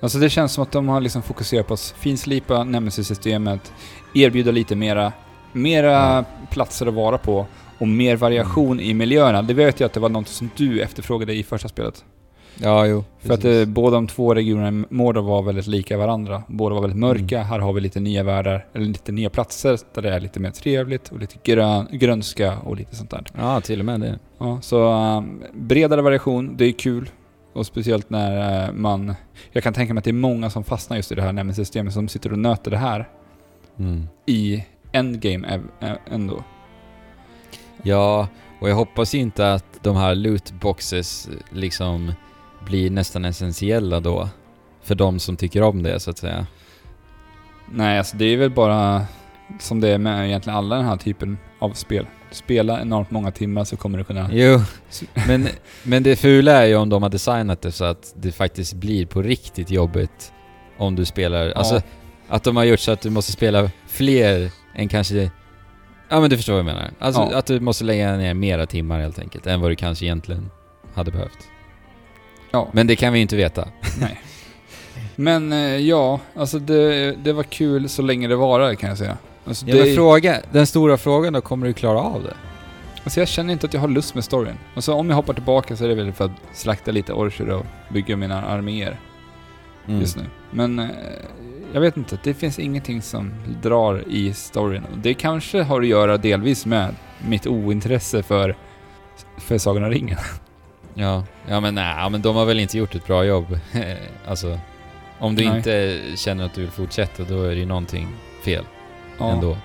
Alltså 0.00 0.18
det 0.18 0.30
känns 0.30 0.52
som 0.52 0.62
att 0.62 0.72
de 0.72 0.88
har 0.88 1.00
liksom 1.00 1.22
fokuserat 1.22 1.66
på 1.66 1.74
att 1.74 1.94
finslipa 1.98 2.64
Nemesis-systemet, 2.64 3.72
erbjuda 4.14 4.50
lite 4.50 4.76
mera, 4.76 5.12
mera 5.52 5.90
Ja. 5.92 6.24
platser 6.50 6.86
att 6.86 6.94
vara 6.94 7.18
på 7.18 7.46
och 7.78 7.88
mer 7.88 8.16
variation 8.16 8.80
i 8.80 8.94
miljöerna. 8.94 9.42
Det 9.42 9.54
vet 9.54 9.80
jag 9.80 9.86
att 9.86 9.92
det 9.92 10.00
var 10.00 10.08
något 10.08 10.28
som 10.28 10.50
du 10.56 10.80
efterfrågade 10.82 11.34
i 11.34 11.42
första 11.42 11.68
spelet. 11.68 12.04
ja 12.60 12.86
jo. 12.86 13.04
För 13.18 13.34
att 13.34 13.44
eh, 13.44 13.64
båda 13.64 13.94
de 13.96 14.06
två 14.06 14.34
regionerna 14.34 14.68
i 14.68 14.84
Mordor 14.94 15.22
var 15.22 15.42
väldigt 15.42 15.66
lika 15.66 15.98
varandra. 15.98 16.42
Båda 16.48 16.74
var 16.74 16.82
väldigt 16.82 16.98
mörka. 16.98 17.36
Mm. 17.36 17.48
Här 17.48 17.58
har 17.58 17.72
vi 17.72 17.80
lite 17.80 18.00
nya 18.00 18.22
världar, 18.22 18.66
eller 18.74 18.84
lite 18.86 19.12
nya 19.12 19.30
platser 19.30 19.78
där 19.94 20.02
det 20.02 20.14
är 20.14 20.20
lite 20.20 20.40
mer 20.40 20.50
trevligt 20.50 21.08
och 21.08 21.18
lite 21.18 21.36
grön, 21.44 21.86
grönska 21.92 22.58
och 22.58 22.76
lite 22.76 22.96
sånt 22.96 23.10
där. 23.10 23.24
Ja, 23.36 23.60
till 23.60 23.78
och 23.80 23.86
med 23.86 24.00
det. 24.00 24.18
Ja, 24.38 24.58
så 24.62 24.92
um, 24.92 25.42
bredare 25.54 26.02
variation, 26.02 26.56
det 26.56 26.64
är 26.64 26.72
kul. 26.72 27.10
Och 27.58 27.66
speciellt 27.66 28.10
när 28.10 28.64
eh, 28.66 28.72
man... 28.72 29.14
Jag 29.52 29.62
kan 29.62 29.72
tänka 29.72 29.94
mig 29.94 29.98
att 29.98 30.04
det 30.04 30.10
är 30.10 30.12
många 30.12 30.50
som 30.50 30.64
fastnar 30.64 30.96
just 30.96 31.12
i 31.12 31.14
det 31.14 31.22
här 31.22 31.32
Nemesis-systemet 31.32 31.92
som 31.92 32.08
sitter 32.08 32.32
och 32.32 32.38
nöter 32.38 32.70
det 32.70 32.76
här 32.76 33.08
Mm. 33.78 34.08
i 34.26 34.64
endgame 34.92 35.60
eh, 35.80 35.92
ändå. 36.10 36.44
Ja, 37.82 38.28
Och 38.60 38.70
jag 38.70 38.74
hoppas 38.74 39.14
ju 39.14 39.18
inte 39.18 39.52
att 39.52 39.64
de 39.82 39.96
här 39.96 40.14
lootboxes 40.14 41.28
liksom 41.50 42.12
blir 42.66 42.90
nästan 42.90 43.24
essentiella 43.24 44.00
då. 44.00 44.28
För 44.82 44.94
de 44.94 45.18
som 45.18 45.36
tycker 45.36 45.62
om 45.62 45.82
det 45.82 46.00
så 46.00 46.10
att 46.10 46.18
säga. 46.18 46.46
Nej, 47.72 47.98
alltså 47.98 48.16
det 48.16 48.24
är 48.24 48.36
väl 48.36 48.50
bara 48.50 49.06
som 49.58 49.80
det 49.80 49.88
är 49.88 49.98
med 49.98 50.26
egentligen 50.26 50.58
alla 50.58 50.76
den 50.76 50.84
här 50.84 50.96
typen 50.96 51.38
av 51.58 51.72
spel. 51.72 52.06
Spela 52.30 52.80
enormt 52.80 53.10
många 53.10 53.30
timmar 53.30 53.64
så 53.64 53.76
kommer 53.76 53.98
du 53.98 54.04
kunna... 54.04 54.28
Jo, 54.32 54.60
men, 55.26 55.48
men 55.82 56.02
det 56.02 56.16
fula 56.16 56.52
är 56.52 56.66
ju 56.66 56.76
om 56.76 56.88
de 56.88 57.02
har 57.02 57.10
designat 57.10 57.62
det 57.62 57.72
så 57.72 57.84
att 57.84 58.12
det 58.16 58.32
faktiskt 58.32 58.74
blir 58.74 59.06
på 59.06 59.22
riktigt 59.22 59.70
jobbigt 59.70 60.32
om 60.78 60.96
du 60.96 61.04
spelar... 61.04 61.46
Ja. 61.46 61.52
Alltså, 61.52 61.82
att 62.28 62.44
de 62.44 62.56
har 62.56 62.64
gjort 62.64 62.80
så 62.80 62.92
att 62.92 63.00
du 63.00 63.10
måste 63.10 63.32
spela 63.32 63.70
fler 63.86 64.50
än 64.74 64.88
kanske... 64.88 65.30
Ja 66.08 66.20
men 66.20 66.30
du 66.30 66.36
förstår 66.36 66.52
vad 66.52 66.58
jag 66.58 66.66
menar. 66.66 66.90
Alltså 66.98 67.28
Ja. 67.32 67.38
att 67.38 67.46
du 67.46 67.60
måste 67.60 67.84
lägga 67.84 68.16
ner 68.16 68.34
mera 68.34 68.66
timmar 68.66 69.00
helt 69.00 69.18
enkelt, 69.18 69.46
än 69.46 69.60
vad 69.60 69.70
du 69.70 69.76
kanske 69.76 70.04
egentligen 70.04 70.50
hade 70.94 71.10
behövt. 71.10 71.38
Ja. 72.50 72.68
Men 72.72 72.86
det 72.86 72.96
kan 72.96 73.12
vi 73.12 73.18
ju 73.18 73.22
inte 73.22 73.36
veta. 73.36 73.68
Nej. 74.00 74.20
Men 75.16 75.52
eh, 75.52 75.58
ja, 75.76 76.20
alltså 76.34 76.58
det, 76.58 77.12
det 77.12 77.32
var 77.32 77.42
kul 77.42 77.88
så 77.88 78.02
länge 78.02 78.28
det 78.28 78.36
varade 78.36 78.76
kan 78.76 78.88
jag 78.88 78.98
säga. 78.98 79.16
Alltså, 79.48 79.66
Ja, 79.68 79.84
men 79.84 79.94
fråga, 79.94 80.40
den 80.52 80.66
stora 80.66 80.96
frågan 80.96 81.32
då, 81.32 81.40
kommer 81.40 81.66
du 81.66 81.72
klara 81.72 81.98
av 82.00 82.22
det? 82.22 82.34
alltså 83.04 83.20
jag 83.20 83.28
känner 83.28 83.52
inte 83.52 83.66
att 83.66 83.74
jag 83.74 83.80
har 83.80 83.88
lust 83.88 84.14
med 84.14 84.24
storyn. 84.24 84.58
Alltså 84.74 84.92
om 84.94 85.08
jag 85.08 85.16
hoppar 85.16 85.34
tillbaka 85.34 85.76
så 85.76 85.84
är 85.84 85.88
det 85.88 85.94
väl 85.94 86.12
för 86.12 86.24
att 86.24 86.30
slakta 86.52 86.90
lite 86.90 87.12
orcher 87.12 87.50
och 87.50 87.66
bygga 87.92 88.16
mina 88.16 88.42
arméer 88.42 89.00
Mm. 89.86 90.00
just 90.00 90.16
nu. 90.16 90.22
Men 90.50 90.78
eh, 90.78 90.86
jag 91.72 91.80
vet 91.80 91.96
inte, 91.96 92.18
det 92.24 92.34
finns 92.34 92.58
ingenting 92.58 93.02
som 93.02 93.32
drar 93.62 94.04
i 94.08 94.32
storyn. 94.34 94.82
Det 94.96 95.14
kanske 95.14 95.62
har 95.62 95.80
att 95.80 95.86
göra 95.86 96.16
delvis 96.16 96.66
med 96.66 96.94
mitt 97.28 97.46
ointresse 97.46 98.22
för, 98.22 98.56
för 99.38 99.58
Sagan 99.58 99.84
om 99.84 99.90
ringen. 99.90 100.18
Ja, 100.94 101.24
ja 101.48 101.60
men 101.60 101.74
nej, 101.74 102.10
men 102.10 102.22
de 102.22 102.36
har 102.36 102.44
väl 102.44 102.60
inte 102.60 102.78
gjort 102.78 102.94
ett 102.94 103.06
bra 103.06 103.24
jobb. 103.24 103.58
alltså, 104.28 104.58
om 105.18 105.34
du 105.34 105.44
Nej. 105.44 105.56
inte 105.56 105.98
känner 106.16 106.44
att 106.44 106.54
du 106.54 106.60
vill 106.60 106.70
fortsätta, 106.70 107.22
då 107.24 107.42
är 107.42 107.48
det 107.48 107.54
ju 107.60 107.66
någonting 107.66 108.08
fel 108.44 108.64
ändå. 109.24 109.56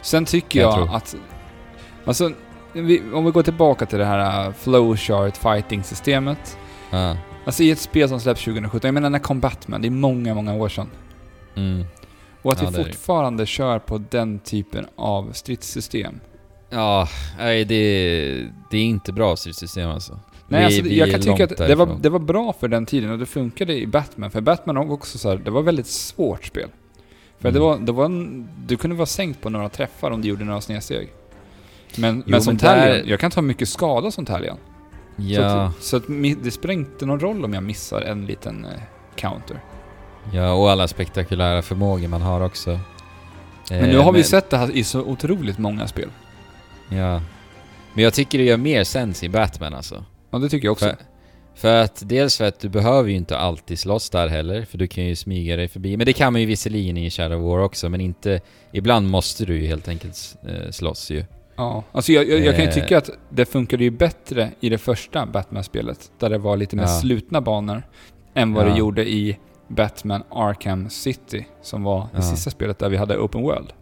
Sen 0.00 0.24
tycker 0.24 0.60
Jag 0.60 0.78
jag, 0.80 0.88
att... 0.88 1.16
Alltså, 2.04 2.30
vi, 2.72 3.02
om 3.14 3.24
vi 3.24 3.30
går 3.30 3.42
tillbaka 3.42 3.86
till 3.86 3.98
det 3.98 4.04
här 4.04 4.46
uh, 4.48 4.52
flowchart 4.54 5.36
fighting-systemet. 5.36 6.58
Ja. 6.90 7.16
Alltså 7.44 7.62
i 7.62 7.70
ett 7.70 7.78
spel 7.78 8.08
som 8.08 8.20
släpps 8.20 8.44
2017, 8.44 8.80
jag 8.88 8.94
menar 8.94 9.10
när 9.10 9.18
kom 9.18 9.40
Batman? 9.40 9.82
Det 9.82 9.88
är 9.88 9.90
många, 9.90 10.34
många 10.34 10.54
år 10.54 10.68
sedan. 10.68 10.88
Mm. 11.54 11.84
Och 12.42 12.52
att 12.52 12.62
Ja, 12.62 12.68
vi 12.70 12.74
är 12.80 12.84
det. 12.84 12.90
fortfarande 12.92 13.46
kör 13.46 13.78
på 13.78 13.98
den 14.10 14.38
typen 14.38 14.86
av 14.96 15.32
stridssystem. 15.32 16.20
Ja, 16.70 17.08
nej 17.38 17.64
det, 17.64 18.44
det 18.70 18.76
är 18.78 18.84
inte 18.84 19.12
bra 19.12 19.36
styrsystem 19.36 19.90
alltså. 19.90 20.20
Nej, 20.48 20.60
Vi- 20.60 20.64
alltså, 20.66 20.82
vi 20.82 20.98
jag 20.98 21.10
kan 21.10 21.20
tycka 21.20 21.44
att 21.44 21.56
det 21.56 21.74
var, 21.74 21.96
det 22.00 22.08
var 22.08 22.18
bra 22.18 22.52
för 22.60 22.68
den 22.68 22.86
tiden 22.86 23.10
och 23.10 23.18
det 23.18 23.26
funkade 23.26 23.74
i 23.78 23.86
Batman. 23.86 24.30
För 24.30 24.40
Batman 24.40 24.76
var 24.76 24.92
också 24.94 25.18
så 25.18 25.28
här, 25.28 25.36
det 25.36 25.50
var 25.50 25.62
väldigt 25.62 25.86
svårt 25.86 26.44
spel. 26.44 26.68
För 27.40 27.50
det 27.50 27.58
Mm. 27.58 27.62
var, 27.62 27.78
det 27.78 27.92
var 27.92 28.04
en, 28.04 28.48
du 28.66 28.76
kunde 28.76 28.96
vara 28.96 29.06
sänkt 29.06 29.40
på 29.40 29.50
några 29.50 29.68
träffar 29.68 30.10
om 30.10 30.22
du 30.22 30.28
gjorde 30.28 30.44
några 30.44 30.60
snedsteg. 30.60 31.08
Men, 31.96 32.14
men 32.16 32.22
men 32.26 32.42
som 32.42 32.56
där- 32.56 33.02
jag 33.06 33.20
kan 33.20 33.30
ta 33.30 33.42
mycket 33.42 33.68
skada 33.68 34.10
som 34.10 34.24
Talion. 34.24 34.56
Så, 35.16 35.22
Ja, 35.22 35.62
att, 35.62 35.82
så 35.82 35.96
att 35.96 36.02
det 36.42 36.50
spelar 36.50 36.74
inte 36.74 37.06
någon 37.06 37.20
roll 37.20 37.44
om 37.44 37.54
jag 37.54 37.62
missar 37.62 38.02
en 38.02 38.26
liten 38.26 38.64
eh, 38.64 38.70
counter. 39.16 39.60
ja, 40.32 40.52
och 40.52 40.70
alla 40.70 40.88
spektakulära 40.88 41.62
förmågor 41.62 42.08
man 42.08 42.22
har 42.22 42.40
också. 42.40 42.70
Men 43.70 43.80
Eh, 43.84 43.88
nu 43.88 43.98
har 43.98 44.12
vi 44.12 44.24
sett 44.24 44.50
det 44.50 44.56
här 44.56 44.70
i 44.70 44.84
så 44.84 45.00
otroligt 45.02 45.58
många 45.58 45.86
spel. 45.86 46.08
Ja. 46.88 47.20
Men 47.94 48.04
jag 48.04 48.14
tycker 48.14 48.38
det 48.38 48.44
gör 48.44 48.56
mer 48.56 48.84
sens 48.84 49.22
i 49.24 49.28
Batman 49.28 49.74
alltså. 49.74 50.04
Ja, 50.30 50.38
det 50.38 50.48
tycker 50.48 50.66
jag 50.68 50.72
också. 50.72 50.84
För, 50.86 50.96
för 51.56 51.74
att 51.82 52.02
dels 52.08 52.36
för 52.38 52.44
att 52.44 52.60
du 52.60 52.68
behöver 52.68 53.08
ju 53.10 53.16
inte 53.16 53.38
alltid 53.38 53.78
slåss 53.78 54.10
där 54.10 54.28
heller, 54.28 54.64
för 54.64 54.78
du 54.78 54.86
kan 54.86 55.04
ju 55.04 55.16
smyga 55.16 55.56
dig 55.56 55.68
förbi. 55.68 55.96
Men 55.96 56.06
det 56.06 56.12
kan 56.12 56.32
man 56.32 56.40
ju 56.40 56.46
visserligen 56.46 56.96
i 56.96 57.10
Shadow 57.10 57.40
War 57.42 57.58
också, 57.58 57.88
men 57.88 58.00
inte... 58.00 58.40
Ibland 58.72 59.08
måste 59.10 59.44
du 59.44 59.58
ju 59.60 59.66
helt 59.66 59.88
enkelt 59.88 60.36
eh, 60.48 60.70
slåss 60.70 61.10
ju. 61.10 61.24
Ja, 61.56 61.84
alltså 61.92 62.12
jag, 62.12 62.28
jag, 62.28 62.40
jag 62.40 62.54
kan 62.54 62.64
ju 62.64 62.68
Eh. 62.70 62.74
tycka 62.74 62.98
att 62.98 63.10
det 63.30 63.44
funkade 63.46 63.84
ju 63.84 63.90
bättre 63.90 64.50
i 64.60 64.68
det 64.68 64.78
första 64.78 65.26
Batman-spelet, 65.26 66.10
där 66.18 66.30
det 66.30 66.38
var 66.38 66.56
lite 66.56 66.76
mer 66.76 66.82
Ja. 66.82 66.88
slutna 67.00 67.40
banor, 67.40 67.82
än 68.34 68.54
vad 68.54 68.64
det 68.64 68.70
Ja. 68.70 68.76
gjorde 68.78 69.08
i 69.08 69.38
Batman 69.68 70.22
Arkham 70.30 70.90
City, 70.90 71.46
som 71.62 71.82
var 71.82 72.00
det 72.00 72.06
Ja. 72.14 72.22
sista 72.22 72.50
spelet 72.50 72.78
där 72.78 72.88
vi 72.88 72.96
hade 72.96 73.18
Open 73.18 73.42
World. 73.42 73.72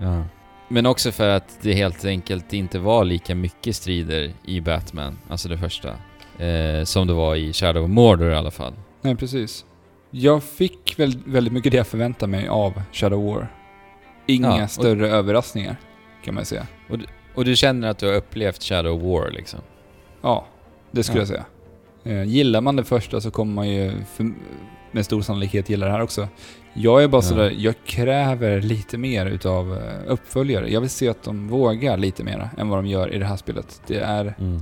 Ja. 0.00 0.24
Men 0.68 0.86
också 0.86 1.12
för 1.12 1.28
att 1.28 1.58
det 1.62 1.72
helt 1.72 2.04
enkelt 2.04 2.52
inte 2.52 2.78
var 2.78 3.04
lika 3.04 3.34
mycket 3.34 3.76
strider 3.76 4.32
i 4.46 4.60
Batman, 4.60 5.18
alltså 5.30 5.48
det 5.48 5.58
första, 5.58 5.94
eh, 6.40 6.84
som 6.84 7.06
det 7.06 7.12
var 7.12 7.36
i 7.36 7.52
Shadow 7.52 7.84
of 7.84 7.90
Mordor 7.90 8.30
i 8.32 8.34
alla 8.34 8.50
fall. 8.50 8.72
Nej, 9.02 9.16
precis. 9.16 9.64
Jag 10.10 10.42
fick 10.42 10.98
väl 10.98 11.18
väldigt 11.26 11.52
mycket 11.52 11.72
det 11.72 11.76
jag 11.78 11.86
förväntade 11.86 12.30
mig 12.32 12.48
av 12.48 12.82
Shadow 12.92 13.24
War. 13.34 13.54
Inga 14.26 14.48
Ja, 14.58 14.64
och- 14.64 14.70
större 14.70 15.08
överraskningar, 15.08 15.76
kan 16.24 16.34
man 16.34 16.44
säga. 16.44 16.66
Och 17.34 17.44
du 17.44 17.56
känner 17.56 17.88
att 17.88 17.98
du 17.98 18.06
har 18.06 18.14
upplevt 18.14 18.62
Shadow 18.62 19.02
War 19.02 19.30
liksom? 19.30 19.60
Ja, 20.22 20.46
det 20.90 21.02
skulle 21.02 21.18
Ja. 21.18 21.20
jag 21.22 21.28
säga. 21.28 21.44
Eh, 22.20 22.24
gillar 22.28 22.60
man 22.60 22.76
det 22.76 22.84
första 22.84 23.20
så 23.20 23.30
kommer 23.30 23.54
man 23.54 23.68
ju 23.68 23.92
för, 24.14 24.30
med 24.92 25.04
stor 25.04 25.22
sannolikhet 25.22 25.70
gilla 25.70 25.86
det 25.86 25.92
här 25.92 26.00
också. 26.02 26.28
Jag 26.74 27.02
är 27.02 27.08
bara 27.08 27.16
Ja. 27.18 27.22
sådär, 27.22 27.54
jag 27.58 27.74
kräver 27.84 28.60
lite 28.60 28.98
mer 28.98 29.26
utav 29.26 29.76
eh, 29.76 29.82
uppföljare. 30.12 30.72
Jag 30.72 30.80
vill 30.80 30.90
se 30.90 31.08
att 31.08 31.22
de 31.22 31.48
vågar 31.48 31.96
lite 31.96 32.24
mer 32.24 32.50
än 32.58 32.68
vad 32.68 32.78
de 32.78 32.86
gör 32.86 33.14
i 33.14 33.18
det 33.18 33.24
här 33.26 33.36
spelet. 33.36 33.82
Det 33.86 33.98
är 33.98 34.34
Mm. 34.38 34.60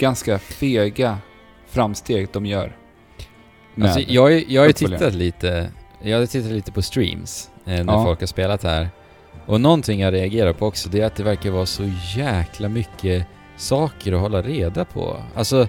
Ganska 0.00 0.38
fega 0.38 1.18
framsteg 1.68 2.28
de 2.32 2.46
gör. 2.46 2.76
Alltså, 3.82 4.00
jag, 4.00 4.22
har- 4.22 4.52
jag 4.52 4.62
har 4.62 4.72
tittat 4.72 5.14
lite, 5.14 5.70
jag 6.02 6.18
har 6.18 6.26
tittat 6.26 6.52
lite 6.52 6.72
på 6.72 6.82
streams 6.82 7.50
eh, 7.66 7.84
när 7.84 7.92
Ja. 7.92 8.04
folk 8.04 8.20
har 8.20 8.26
spelat 8.26 8.62
här. 8.62 8.88
Och 9.46 9.60
någonting 9.60 10.00
jag 10.00 10.14
reagerar 10.14 10.52
på 10.52 10.66
också, 10.66 10.88
det 10.88 11.00
är 11.00 11.06
att 11.06 11.16
det 11.16 11.22
verkar 11.22 11.50
vara 11.50 11.66
så 11.66 11.82
jäkla 12.16 12.68
mycket 12.68 13.26
saker 13.56 14.12
att 14.12 14.20
hålla 14.20 14.42
reda 14.42 14.84
på. 14.84 15.16
Alltså, 15.34 15.68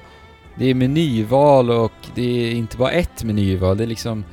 det 0.55 0.65
är 0.65 0.73
menyval 0.73 1.69
och 1.69 1.91
det 2.15 2.21
är 2.51 2.51
inte 2.55 2.77
bara 2.77 2.91
ett 2.91 3.23
menyval, 3.23 3.77
det 3.77 3.83
är 3.83 3.87
liksom 3.87 4.23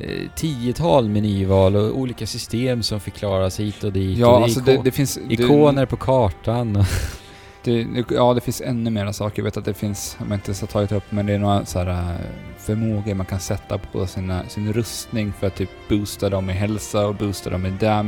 eh, 0.00 0.08
tiotal 0.36 1.08
menyval 1.08 1.76
och 1.76 1.98
olika 1.98 2.26
system 2.26 2.82
som 2.82 3.00
förklaras 3.00 3.60
hit 3.60 3.84
och 3.84 3.92
dit. 3.92 4.18
Ja, 4.18 4.26
och 4.28 4.38
det 4.38 4.44
alltså 4.44 4.60
det, 4.60 4.80
det 4.84 4.90
finns... 4.90 5.18
det- 5.28 5.34
ikoner 5.34 5.86
på 5.86 5.96
kartan. 5.96 6.76
och- 6.76 6.84
Det, 7.64 8.04
ja, 8.10 8.34
det 8.34 8.40
finns 8.40 8.60
ännu 8.60 8.90
mera 8.90 9.12
saker. 9.12 9.38
Jag 9.38 9.44
vet 9.44 9.56
att 9.56 9.64
det 9.64 9.74
finns, 9.74 10.16
om 10.20 10.30
jag 10.30 10.36
inte 10.36 10.52
har 10.60 10.66
tagit 10.66 10.92
upp, 10.92 11.04
men 11.10 11.26
det 11.26 11.32
är 11.32 11.38
några 11.38 11.64
så 11.64 11.78
här 11.78 11.86
äh, 11.86 12.16
förmågor 12.58 13.14
man 13.14 13.26
kan 13.26 13.40
sätta 13.40 13.78
på 13.78 14.06
sina, 14.06 14.48
sin 14.48 14.72
rustning 14.72 15.32
för 15.32 15.46
att 15.46 15.54
typ 15.56 15.70
boosta 15.88 16.28
dem 16.28 16.50
i 16.50 16.52
hälsa 16.52 17.06
och 17.06 17.14
boosta 17.14 17.50
dem 17.50 17.66
i 17.66 17.70
damage 17.70 18.02